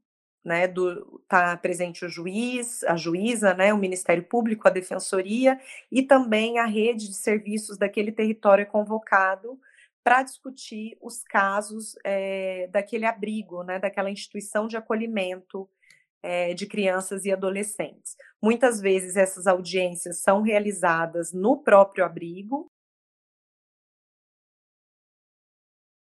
[0.44, 5.59] né, do tá presente o juiz, a juíza, né, o Ministério Público, a Defensoria
[5.90, 9.59] e também a rede de serviços daquele território convocado
[10.05, 15.68] para discutir os casos é, daquele abrigo, né, daquela instituição de acolhimento
[16.22, 18.16] é, de crianças e adolescentes.
[18.42, 22.70] Muitas vezes essas audiências são realizadas no próprio abrigo.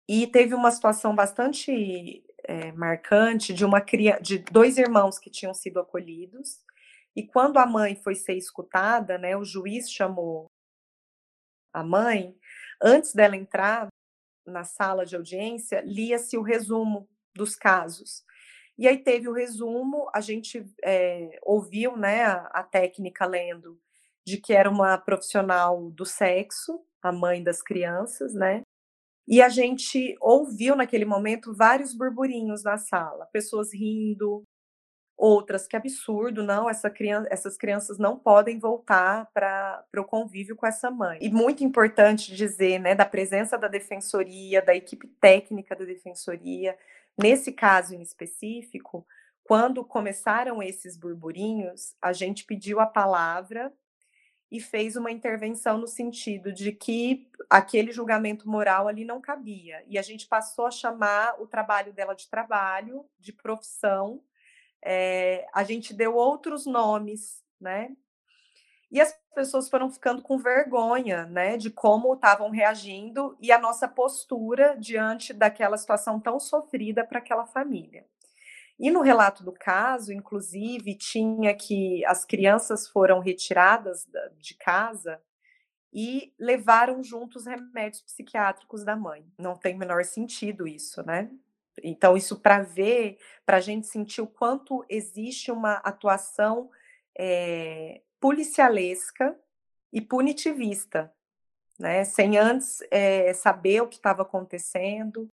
[0.08, 3.80] E teve uma situação bastante é, marcante de uma
[4.20, 6.60] de dois irmãos que tinham sido acolhidos.
[7.14, 10.46] E quando a mãe foi ser escutada, né, o juiz chamou
[11.72, 12.36] a mãe.
[12.80, 13.88] Antes dela entrar
[14.46, 18.24] na sala de audiência, lia-se o resumo dos casos.
[18.78, 23.80] E aí teve o resumo, a gente é, ouviu né, a, a técnica lendo
[24.24, 28.62] de que era uma profissional do sexo, a mãe das crianças, né?
[29.26, 34.42] E a gente ouviu naquele momento vários burburinhos na sala, pessoas rindo,
[35.16, 40.66] outras que absurdo, não, essa criança, essas crianças não podem voltar para o convívio com
[40.66, 41.18] essa mãe.
[41.20, 46.76] E muito importante dizer, né, da presença da defensoria, da equipe técnica da defensoria,
[47.18, 49.06] Nesse caso em específico,
[49.42, 53.72] quando começaram esses burburinhos, a gente pediu a palavra
[54.50, 59.82] e fez uma intervenção no sentido de que aquele julgamento moral ali não cabia.
[59.86, 64.22] E a gente passou a chamar o trabalho dela de trabalho, de profissão.
[64.82, 67.96] É, a gente deu outros nomes, né?
[68.90, 73.88] E as pessoas foram ficando com vergonha, né, de como estavam reagindo e a nossa
[73.88, 78.06] postura diante daquela situação tão sofrida para aquela família.
[78.78, 84.06] E no relato do caso, inclusive, tinha que as crianças foram retiradas
[84.38, 85.20] de casa
[85.92, 89.26] e levaram junto os remédios psiquiátricos da mãe.
[89.38, 91.30] Não tem o menor sentido isso, né?
[91.82, 96.70] Então, isso para ver, para a gente sentir o quanto existe uma atuação
[97.18, 99.38] é, policialesca
[99.90, 101.10] e punitivista,
[101.78, 102.04] né?
[102.04, 105.30] Sem antes é, saber o que estava acontecendo.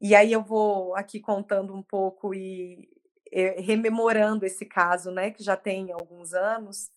[0.00, 2.88] E aí eu vou aqui contando um pouco e
[3.32, 5.30] é, rememorando esse caso, né?
[5.30, 6.90] Que já tem alguns anos.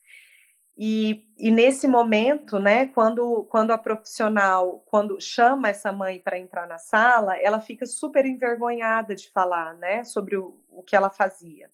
[0.75, 6.67] E, e, nesse momento, né, quando, quando a profissional, quando chama essa mãe para entrar
[6.67, 11.69] na sala, ela fica super envergonhada de falar, né, sobre o, o que ela fazia.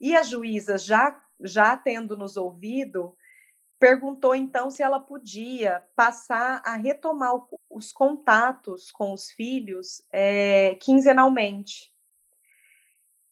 [0.00, 3.16] E a juíza, já já tendo nos ouvido,
[3.78, 7.32] perguntou então se ela podia passar a retomar
[7.68, 11.92] os contatos com os filhos é, quinzenalmente.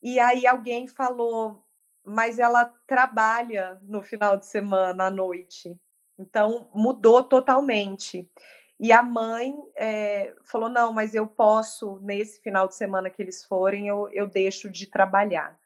[0.02, 1.64] E aí alguém falou,
[2.04, 5.78] mas ela trabalha no final de semana à noite.
[6.18, 8.28] Então mudou totalmente.
[8.78, 13.44] E a mãe é, falou: não, mas eu posso, nesse final de semana que eles
[13.44, 15.56] forem, eu, eu deixo de trabalhar.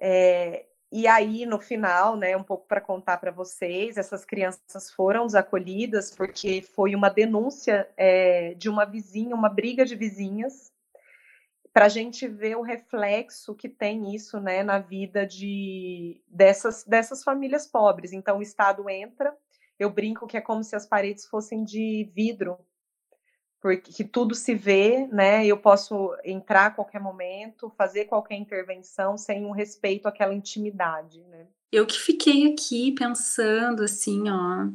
[0.00, 5.26] É, e aí, no final, né, um pouco para contar para vocês, essas crianças foram
[5.26, 10.72] desacolhidas porque foi uma denúncia é, de uma vizinha, uma briga de vizinhas,
[11.74, 17.22] para a gente ver o reflexo que tem isso né, na vida de, dessas, dessas
[17.22, 18.12] famílias pobres.
[18.14, 19.36] Então, o Estado entra,
[19.78, 22.58] eu brinco que é como se as paredes fossem de vidro,
[23.60, 25.44] porque tudo se vê, né?
[25.46, 31.46] Eu posso entrar a qualquer momento, fazer qualquer intervenção sem um respeito àquela intimidade, né?
[31.70, 34.68] Eu que fiquei aqui pensando assim, ó,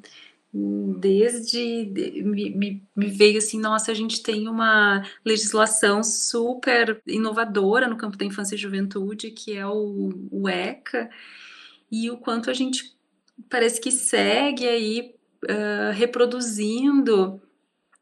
[0.54, 8.18] desde me, me, veio assim, nossa, a gente tem uma legislação super inovadora no campo
[8.18, 11.10] da infância e juventude, que é o, o ECA,
[11.92, 12.96] e o quanto a gente
[13.50, 15.16] parece que segue aí
[15.46, 17.42] uh, reproduzindo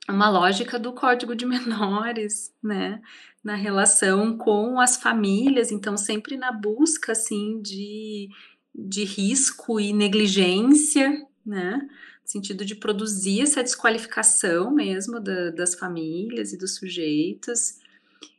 [0.09, 3.01] uma lógica do código de menores, né,
[3.43, 8.29] na relação com as famílias, então sempre na busca, assim, de,
[8.73, 16.53] de risco e negligência, né, no sentido de produzir essa desqualificação mesmo da, das famílias
[16.53, 17.79] e dos sujeitos,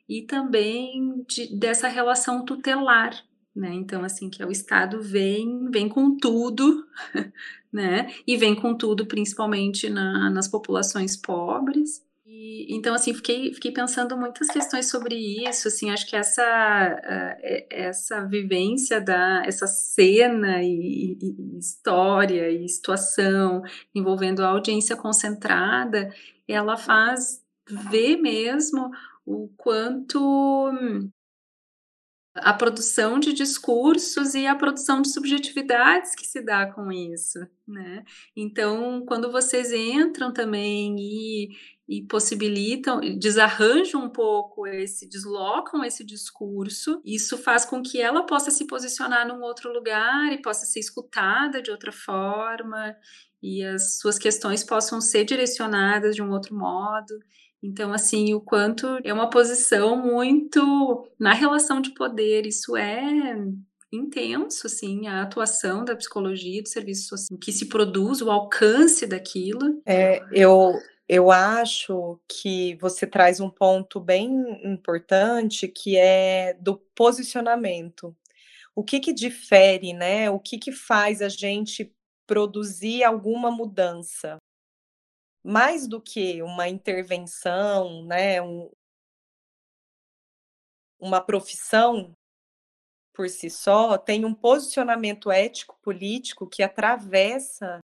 [0.09, 3.15] e também de, dessa relação tutelar,
[3.55, 3.73] né?
[3.73, 6.87] Então, assim, que é o Estado vem, vem com tudo,
[7.73, 8.13] né?
[8.27, 12.03] E vem com tudo, principalmente na, nas populações pobres.
[12.27, 17.67] E, então, assim, fiquei, fiquei pensando muitas questões sobre isso, assim, acho que essa, uh,
[17.71, 23.63] essa vivência da, essa cena e, e, história e situação
[23.95, 26.13] envolvendo a audiência concentrada,
[26.49, 27.43] ela faz
[27.91, 28.91] ver mesmo
[29.25, 30.71] o quanto
[32.35, 38.05] a produção de discursos e a produção de subjetividades que se dá com isso, né?
[38.35, 41.49] Então, quando vocês entram também e,
[41.87, 48.51] e possibilitam, desarranjam um pouco esse, deslocam esse discurso, isso faz com que ela possa
[48.51, 52.97] se posicionar num outro lugar e possa ser escutada de outra forma
[53.43, 57.19] e as suas questões possam ser direcionadas de um outro modo.
[57.63, 63.37] Então, assim, o quanto é uma posição muito na relação de poder, isso é
[63.93, 69.81] intenso, assim, a atuação da psicologia, do serviço social, que se produz, o alcance daquilo.
[69.87, 70.73] É, eu,
[71.09, 74.33] eu acho que você traz um ponto bem
[74.65, 78.17] importante, que é do posicionamento.
[78.75, 80.31] O que que difere, né?
[80.31, 81.95] O que que faz a gente
[82.27, 84.39] produzir alguma mudança?
[85.43, 88.71] Mais do que uma intervenção, né, um,
[90.99, 92.17] uma profissão
[93.13, 97.81] por si só, tem um posicionamento ético-político que atravessa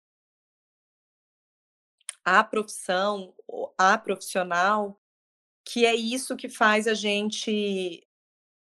[2.24, 3.34] a profissão,
[3.78, 5.00] a profissional,
[5.64, 8.06] que é isso que faz a gente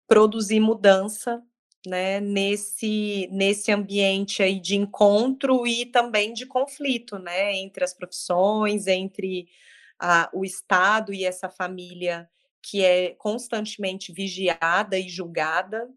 [0.07, 1.45] produzir mudança
[1.85, 8.87] né, nesse, nesse ambiente aí de encontro e também de conflito, né, entre as profissões,
[8.87, 9.47] entre
[9.99, 12.29] a, o Estado e essa família
[12.61, 15.89] que é constantemente vigiada e julgada.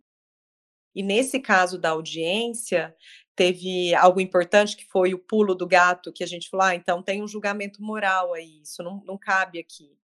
[0.95, 2.95] E nesse caso da audiência,
[3.35, 7.03] teve algo importante que foi o pulo do gato, que a gente falou, ah, então
[7.03, 10.01] tem um julgamento moral aí, isso não, não cabe aqui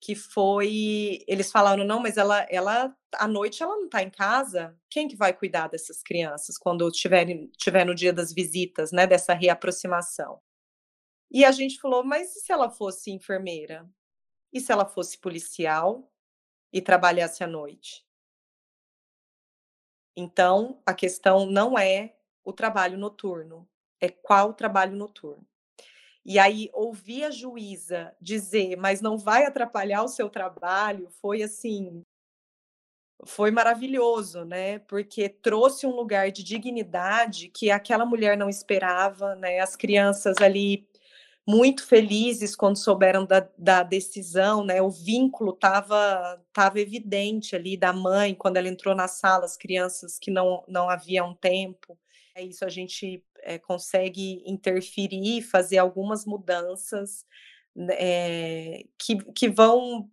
[0.00, 4.76] que foi eles falaram não, mas ela ela à noite ela não está em casa.
[4.90, 7.26] Quem que vai cuidar dessas crianças quando tiver
[7.58, 10.40] tiver no dia das visitas, né, dessa reaproximação?
[11.30, 13.88] E a gente falou, mas e se ela fosse enfermeira?
[14.52, 16.10] E se ela fosse policial
[16.72, 18.04] e trabalhasse à noite?
[20.16, 23.68] Então, a questão não é o trabalho noturno,
[24.00, 25.46] é qual trabalho noturno.
[26.30, 32.04] E aí ouvir a juíza dizer, mas não vai atrapalhar o seu trabalho, foi assim,
[33.24, 34.78] foi maravilhoso, né?
[34.78, 39.58] Porque trouxe um lugar de dignidade que aquela mulher não esperava, né?
[39.58, 40.86] As crianças ali
[41.44, 44.80] muito felizes quando souberam da, da decisão, né?
[44.80, 50.16] O vínculo estava tava evidente ali da mãe quando ela entrou na sala, as crianças
[50.16, 51.98] que não não havia um tempo.
[52.36, 57.24] É isso a gente é, consegue interferir, fazer algumas mudanças
[57.90, 60.10] é, que, que vão,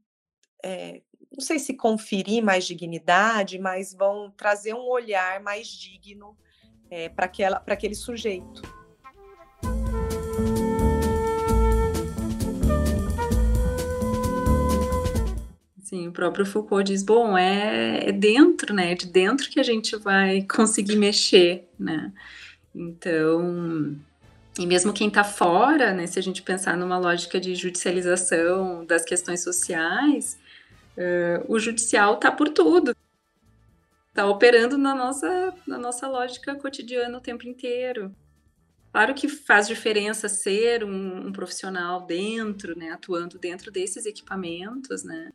[0.64, 1.02] é,
[1.32, 6.38] não sei se conferir mais dignidade, mas vão trazer um olhar mais digno
[7.16, 8.62] para aquele sujeito.
[15.88, 18.92] Sim, o próprio Foucault diz, bom, é, é dentro, né?
[18.92, 22.12] É de dentro que a gente vai conseguir mexer, né?
[22.78, 24.00] Então,
[24.60, 29.04] e mesmo quem está fora, né, se a gente pensar numa lógica de judicialização das
[29.04, 30.38] questões sociais,
[30.96, 32.96] uh, o judicial está por tudo.
[34.10, 38.16] Está operando na nossa, na nossa lógica cotidiana o tempo inteiro.
[38.92, 45.32] Claro que faz diferença ser um, um profissional dentro, né, atuando dentro desses equipamentos, né,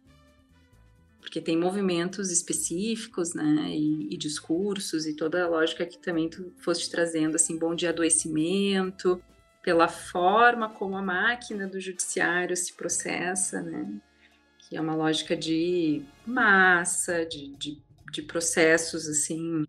[1.22, 6.52] porque tem movimentos específicos, né, e, e, discursos e toda a lógica que também tu
[6.58, 9.22] foste trazendo, assim, bom de adoecimento,
[9.62, 13.88] pela forma como a máquina do judiciário se processa, né,
[14.58, 19.64] que é uma lógica de massa, de, de, de processos, assim,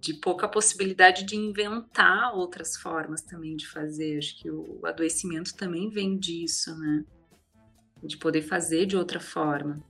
[0.00, 4.18] de pouca possibilidade de inventar outras formas também de fazer.
[4.18, 7.04] Acho que o adoecimento também vem disso, né?
[8.02, 9.80] De poder fazer de outra forma.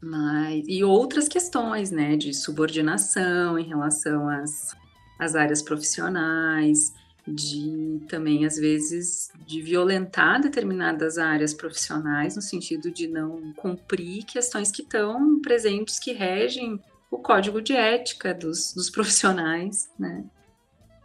[0.00, 4.76] Mas, e outras questões, né, de subordinação em relação às,
[5.18, 6.92] as áreas profissionais,
[7.26, 14.70] de também às vezes de violentar determinadas áreas profissionais no sentido de não cumprir questões
[14.70, 20.24] que estão presentes que regem o código de ética dos, dos profissionais, né?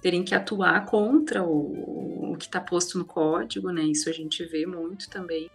[0.01, 3.83] Terem que atuar contra o, o que está posto no código, né?
[3.83, 5.49] Isso a gente vê muito também.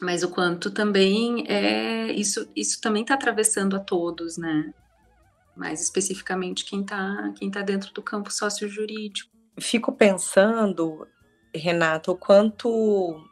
[0.00, 4.72] Mas o quanto também é isso, isso também está atravessando a todos, né?
[5.56, 9.30] mais especificamente quem está quem tá dentro do campo sócio-jurídico.
[9.58, 11.06] Fico pensando,
[11.54, 13.24] Renata, o quanto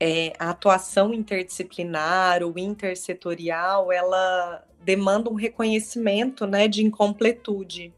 [0.00, 7.92] é, a atuação interdisciplinar ou intersetorial, ela demanda um reconhecimento né, de incompletude.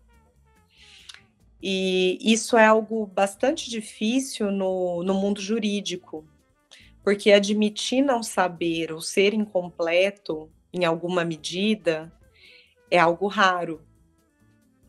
[1.63, 6.25] E isso é algo bastante difícil no, no mundo jurídico,
[7.09, 12.13] porque admitir não saber ou ser incompleto em alguma medida
[12.91, 13.81] é algo raro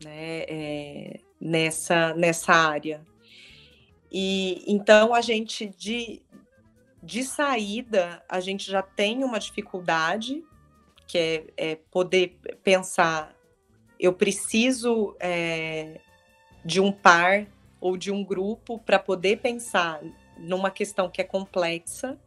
[0.04, 3.02] né, é, nessa, nessa área.
[4.12, 6.20] E então a gente de,
[7.02, 10.44] de saída a gente já tem uma dificuldade
[11.06, 13.34] que é, é poder pensar
[13.98, 15.98] eu preciso é,
[16.62, 17.46] de um par
[17.80, 20.02] ou de um grupo para poder pensar
[20.40, 22.18] numa questão que é complexa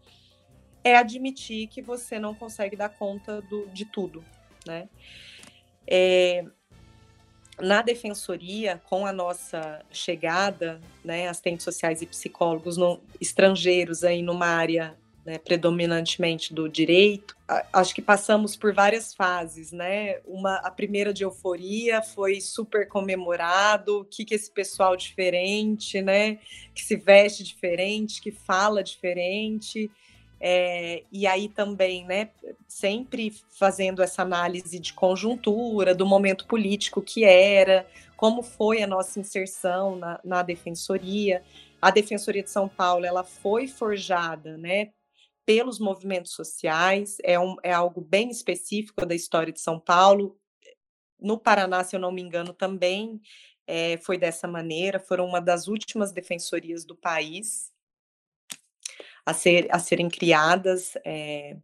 [0.83, 4.23] é admitir que você não consegue dar conta do, de tudo,
[4.65, 4.89] né?
[5.87, 6.45] É,
[7.59, 14.47] na defensoria, com a nossa chegada, né, assistentes sociais e psicólogos no, estrangeiros aí numa
[14.47, 17.35] área né, predominantemente do direito,
[17.71, 20.19] acho que passamos por várias fases, né?
[20.25, 26.39] Uma, a primeira de euforia foi super comemorado, o que que esse pessoal diferente, né?
[26.73, 29.89] Que se veste diferente, que fala diferente.
[30.45, 32.29] É, e aí também, né,
[32.67, 39.21] sempre fazendo essa análise de conjuntura, do momento político que era, como foi a nossa
[39.21, 41.41] inserção na, na Defensoria.
[41.81, 44.89] A Defensoria de São Paulo, ela foi forjada, né,
[45.45, 50.39] pelos movimentos sociais, é, um, é algo bem específico da história de São Paulo.
[51.19, 53.21] No Paraná, se eu não me engano, também
[53.67, 57.71] é, foi dessa maneira, foram uma das últimas defensorias do país,
[59.25, 60.93] a, ser, a serem criadas.
[61.05, 61.57] É...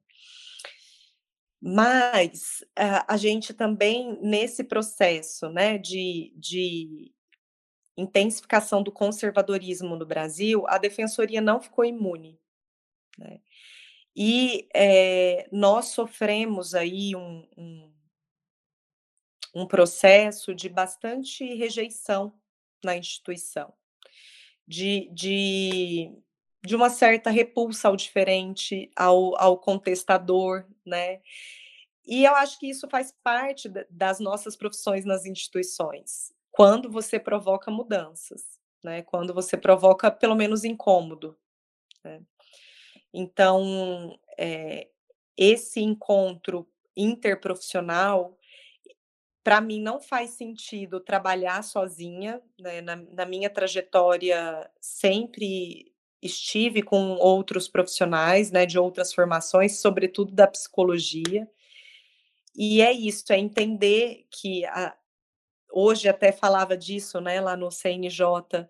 [1.61, 7.13] Mas a, a gente também, nesse processo né, de, de
[7.97, 12.38] intensificação do conservadorismo no Brasil, a defensoria não ficou imune.
[13.19, 13.41] Né?
[14.15, 17.93] E é, nós sofremos aí um, um,
[19.55, 22.33] um, processo de bastante rejeição
[22.83, 23.73] na instituição,
[24.65, 26.11] de, de
[26.61, 31.21] de uma certa repulsa ao diferente, ao, ao contestador, né?
[32.05, 37.71] E eu acho que isso faz parte das nossas profissões nas instituições, quando você provoca
[37.71, 38.43] mudanças,
[38.83, 39.03] né?
[39.03, 41.37] Quando você provoca pelo menos incômodo.
[42.03, 42.21] Né?
[43.13, 44.87] Então, é,
[45.37, 48.37] esse encontro interprofissional,
[49.43, 52.41] para mim, não faz sentido trabalhar sozinha.
[52.59, 52.81] Né?
[52.81, 60.47] Na, na minha trajetória, sempre estive com outros profissionais, né, de outras formações, sobretudo da
[60.47, 61.49] psicologia.
[62.55, 64.95] E é isso, é entender que a,
[65.71, 68.67] hoje até falava disso, né, lá no CNJ,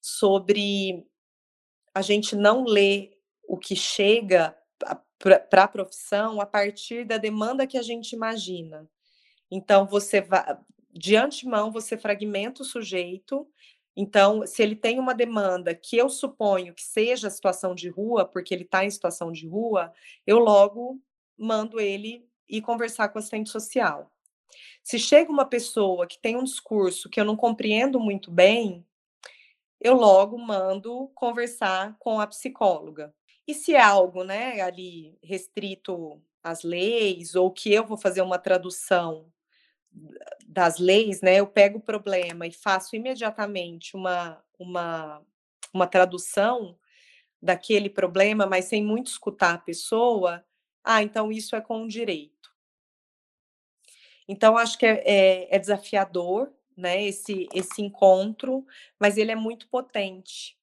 [0.00, 1.06] sobre
[1.94, 3.17] a gente não ler
[3.48, 4.56] o que chega
[5.18, 8.88] para a profissão a partir da demanda que a gente imagina.
[9.50, 10.56] Então, você vai,
[10.92, 13.48] de antemão, você fragmenta o sujeito
[14.00, 18.54] então, se ele tem uma demanda que eu suponho que seja situação de rua, porque
[18.54, 19.92] ele está em situação de rua,
[20.24, 21.02] eu logo
[21.36, 24.08] mando ele ir conversar com o assistente social.
[24.84, 28.86] Se chega uma pessoa que tem um discurso que eu não compreendo muito bem,
[29.80, 33.12] eu logo mando conversar com a psicóloga.
[33.48, 38.38] E se é algo, né, ali restrito às leis ou que eu vou fazer uma
[38.38, 39.32] tradução
[40.46, 45.22] das leis, né, eu pego o problema e faço imediatamente uma, uma,
[45.72, 46.78] uma tradução
[47.40, 50.44] daquele problema, mas sem muito escutar a pessoa,
[50.84, 52.54] ah, então isso é com o direito.
[54.28, 58.66] Então, acho que é, é, é desafiador, né, esse, esse encontro,
[59.00, 60.57] mas ele é muito potente.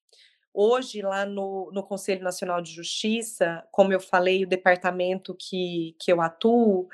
[0.58, 6.10] Hoje, lá no, no Conselho Nacional de Justiça, como eu falei, o departamento que, que
[6.10, 6.88] eu atuo,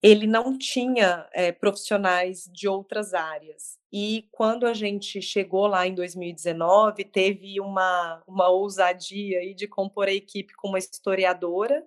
[0.00, 3.76] ele não tinha é, profissionais de outras áreas.
[3.92, 10.06] E quando a gente chegou lá em 2019, teve uma, uma ousadia aí de compor
[10.06, 11.84] a equipe com uma historiadora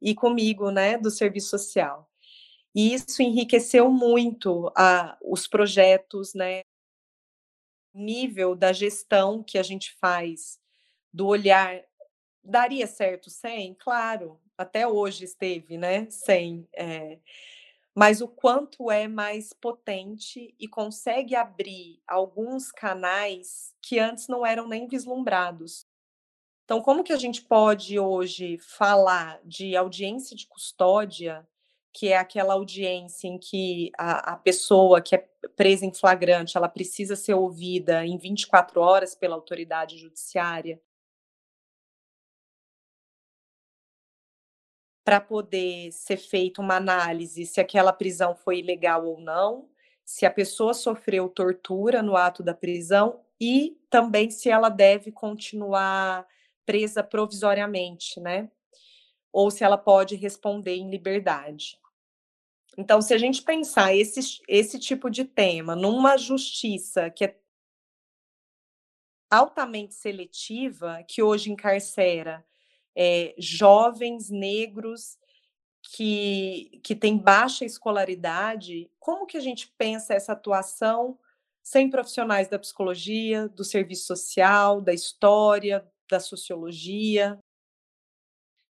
[0.00, 2.08] e comigo, né, do serviço social.
[2.74, 6.62] E isso enriqueceu muito a, os projetos, né?
[7.94, 10.58] Nível da gestão que a gente faz,
[11.12, 11.80] do olhar.
[12.42, 13.74] Daria certo sem?
[13.74, 16.10] Claro, até hoje esteve, né?
[16.10, 16.68] Sem.
[16.74, 17.18] É,
[17.94, 24.66] mas o quanto é mais potente e consegue abrir alguns canais que antes não eram
[24.66, 25.86] nem vislumbrados.
[26.64, 31.46] Então, como que a gente pode hoje falar de audiência de custódia,
[31.94, 36.68] que é aquela audiência em que a, a pessoa que é presa em flagrante, ela
[36.68, 40.80] precisa ser ouvida em 24 horas pela autoridade judiciária,
[45.04, 49.68] para poder ser feita uma análise se aquela prisão foi ilegal ou não,
[50.04, 56.26] se a pessoa sofreu tortura no ato da prisão e também se ela deve continuar
[56.66, 58.50] presa provisoriamente, né?
[59.32, 61.78] Ou se ela pode responder em liberdade.
[62.76, 67.38] Então, se a gente pensar esse, esse tipo de tema numa justiça que é
[69.30, 72.44] altamente seletiva, que hoje encarcera
[72.96, 75.18] é, jovens negros
[75.82, 81.18] que, que têm baixa escolaridade, como que a gente pensa essa atuação
[81.62, 87.38] sem profissionais da psicologia, do serviço social, da história, da sociologia?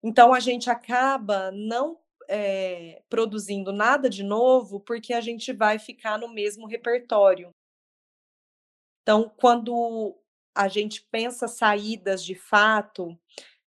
[0.01, 1.97] Então, a gente acaba não
[2.29, 7.49] é, produzindo nada de novo porque a gente vai ficar no mesmo repertório.
[9.01, 10.17] Então, quando
[10.55, 13.17] a gente pensa saídas de fato,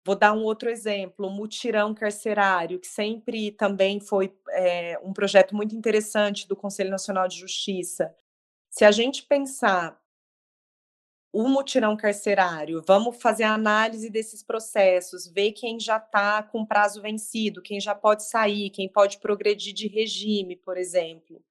[0.05, 5.55] Vou dar um outro exemplo, o mutirão carcerário, que sempre também foi é, um projeto
[5.55, 8.13] muito interessante do Conselho Nacional de Justiça.
[8.69, 10.02] Se a gente pensar
[11.33, 17.01] o mutirão carcerário, vamos fazer a análise desses processos, ver quem já está com prazo
[17.01, 21.43] vencido, quem já pode sair, quem pode progredir de regime, por exemplo.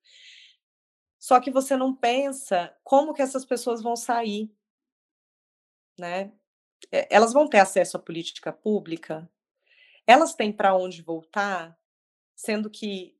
[1.20, 4.52] Só que você não pensa como que essas pessoas vão sair,
[6.00, 6.32] né?
[6.92, 9.30] É, elas vão ter acesso à política pública?
[10.06, 11.78] Elas têm para onde voltar?
[12.36, 13.16] Sendo que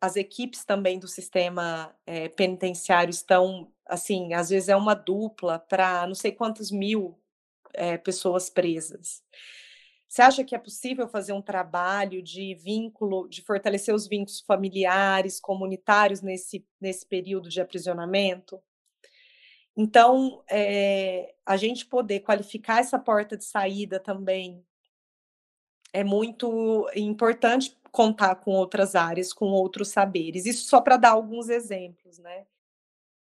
[0.00, 6.06] as equipes também do sistema é, penitenciário estão, assim, às vezes é uma dupla para
[6.06, 7.18] não sei quantas mil
[7.72, 9.22] é, pessoas presas.
[10.08, 15.40] Você acha que é possível fazer um trabalho de vínculo, de fortalecer os vínculos familiares,
[15.40, 18.62] comunitários nesse, nesse período de aprisionamento?
[19.76, 24.64] Então, é, a gente poder qualificar essa porta de saída também
[25.92, 30.46] é muito importante contar com outras áreas, com outros saberes.
[30.46, 32.46] Isso só para dar alguns exemplos, né?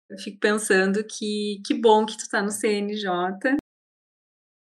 [0.09, 3.57] Eu fico pensando que que bom que tu está no CNJ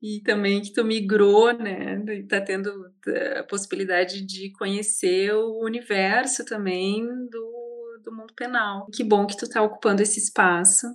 [0.02, 2.02] e também que tu migrou, né?
[2.14, 2.90] E tá tendo
[3.38, 8.86] a possibilidade de conhecer o universo também do, do mundo penal.
[8.94, 10.86] Que bom que tu está ocupando esse espaço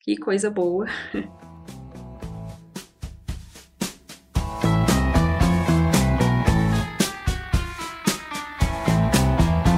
[0.00, 0.86] que coisa boa.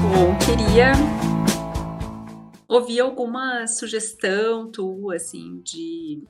[0.03, 0.93] Bom, queria
[2.69, 6.23] ouvir alguma sugestão tua, assim, de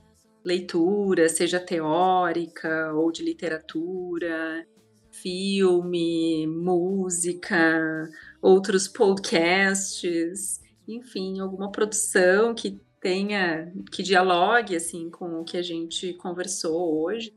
[0.43, 4.65] leitura, seja teórica ou de literatura,
[5.11, 8.09] filme, música,
[8.41, 16.13] outros podcasts, enfim, alguma produção que tenha, que dialogue assim com o que a gente
[16.13, 17.33] conversou hoje.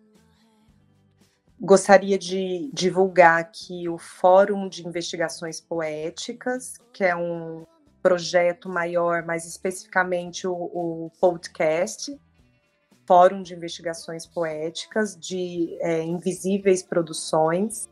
[1.60, 7.64] Gostaria de divulgar aqui o Fórum de Investigações Poéticas, que é um
[8.02, 12.18] projeto maior, mais especificamente o, o podcast,
[13.06, 17.88] Fórum de Investigações Poéticas de é, Invisíveis Produções,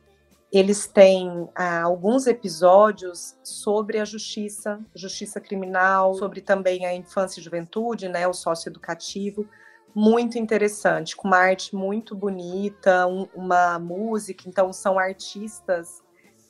[0.53, 7.43] eles têm ah, alguns episódios sobre a justiça, justiça criminal, sobre também a infância e
[7.43, 9.49] juventude, né, o socioeducativo,
[9.95, 16.03] muito interessante, com uma arte muito bonita, um, uma música, então são artistas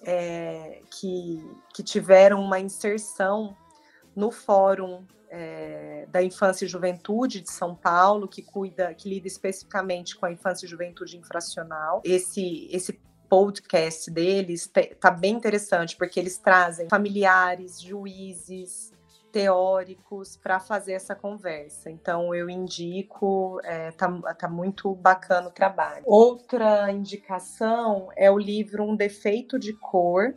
[0.03, 1.45] é, que,
[1.75, 3.57] que tiveram uma inserção
[4.15, 10.17] no fórum é, da infância e juventude de São Paulo, que cuida, que lida especificamente
[10.17, 12.03] com a infância e juventude infracional.
[12.05, 18.93] Esse, esse podcast deles tá bem interessante, porque eles trazem familiares, juízes,
[19.31, 21.91] teóricos para fazer essa conversa.
[21.91, 26.03] Então eu indico, é, tá, tá muito bacana o trabalho.
[26.07, 30.35] Outra indicação é o livro Um Defeito de Cor,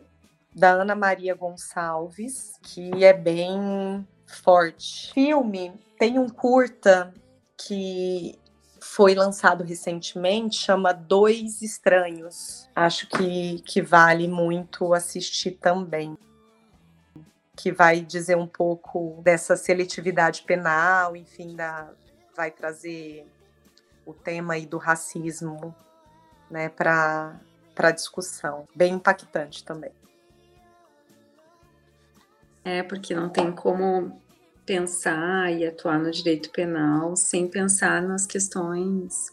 [0.54, 5.12] da Ana Maria Gonçalves, que é bem forte.
[5.12, 7.12] Filme tem um curta
[7.56, 8.38] que
[8.80, 12.68] foi lançado recentemente, chama Dois Estranhos.
[12.76, 16.16] Acho que, que vale muito assistir também.
[17.56, 21.92] Que vai dizer um pouco dessa seletividade penal, enfim, da,
[22.36, 23.26] vai trazer
[24.04, 25.74] o tema aí do racismo
[26.50, 27.38] né, para
[27.76, 28.66] a discussão.
[28.74, 29.92] Bem impactante também.
[32.64, 34.20] É, porque não tem como
[34.64, 39.28] pensar e atuar no direito penal sem pensar nas questões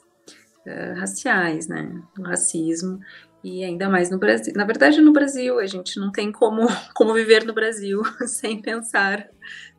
[0.66, 2.04] uh, raciais, né?
[2.22, 3.00] Racismo
[3.44, 4.54] e ainda mais no Brasil.
[4.56, 9.28] Na verdade, no Brasil, a gente não tem como, como viver no Brasil sem pensar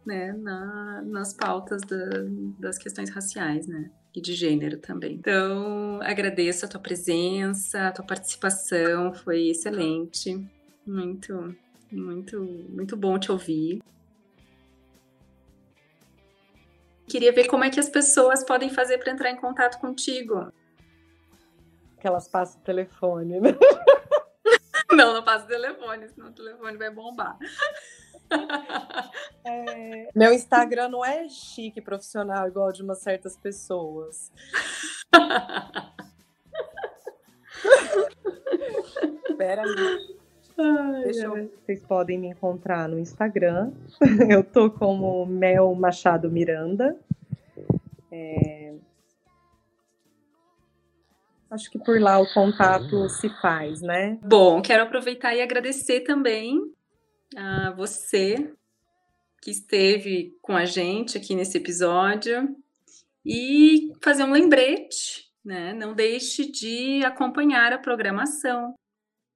[0.04, 1.96] né, na, nas pautas da,
[2.58, 3.90] das questões raciais, né?
[4.14, 5.14] E de gênero também.
[5.14, 10.44] Então, agradeço a tua presença, a tua participação, foi excelente.
[10.86, 11.54] Muito,
[11.90, 13.80] muito, muito bom te ouvir.
[17.08, 20.52] Queria ver como é que as pessoas podem fazer para entrar em contato contigo
[22.02, 23.50] que elas passam o telefone, né?
[24.90, 27.38] Não, não passa o telefone, senão o telefone vai bombar.
[29.44, 34.32] É, meu Instagram não é chique profissional igual de umas certas pessoas.
[39.28, 40.16] Espera aí.
[41.02, 41.52] Deixa eu...
[41.66, 43.72] Vocês podem me encontrar no Instagram.
[44.30, 46.96] Eu tô como Mel Machado Miranda.
[48.10, 48.72] É,
[51.52, 54.18] acho que por lá o contato se faz, né?
[54.24, 56.58] Bom, quero aproveitar e agradecer também
[57.36, 58.52] a você
[59.42, 62.56] que esteve com a gente aqui nesse episódio
[63.24, 65.74] e fazer um lembrete, né?
[65.74, 68.74] Não deixe de acompanhar a programação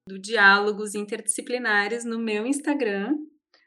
[0.07, 3.15] do Diálogos Interdisciplinares no meu Instagram,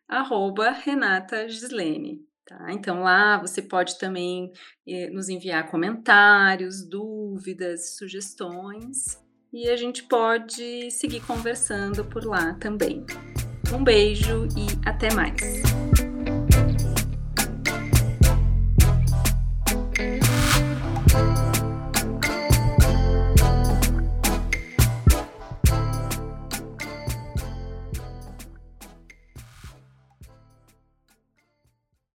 [0.09, 2.27] arroba Renata Gislene.
[2.47, 2.73] Tá?
[2.73, 4.53] Então lá você pode também
[4.87, 9.21] eh, nos enviar comentários, dúvidas, sugestões
[9.53, 13.05] e a gente pode seguir conversando por lá também.
[13.73, 15.90] Um beijo e até mais!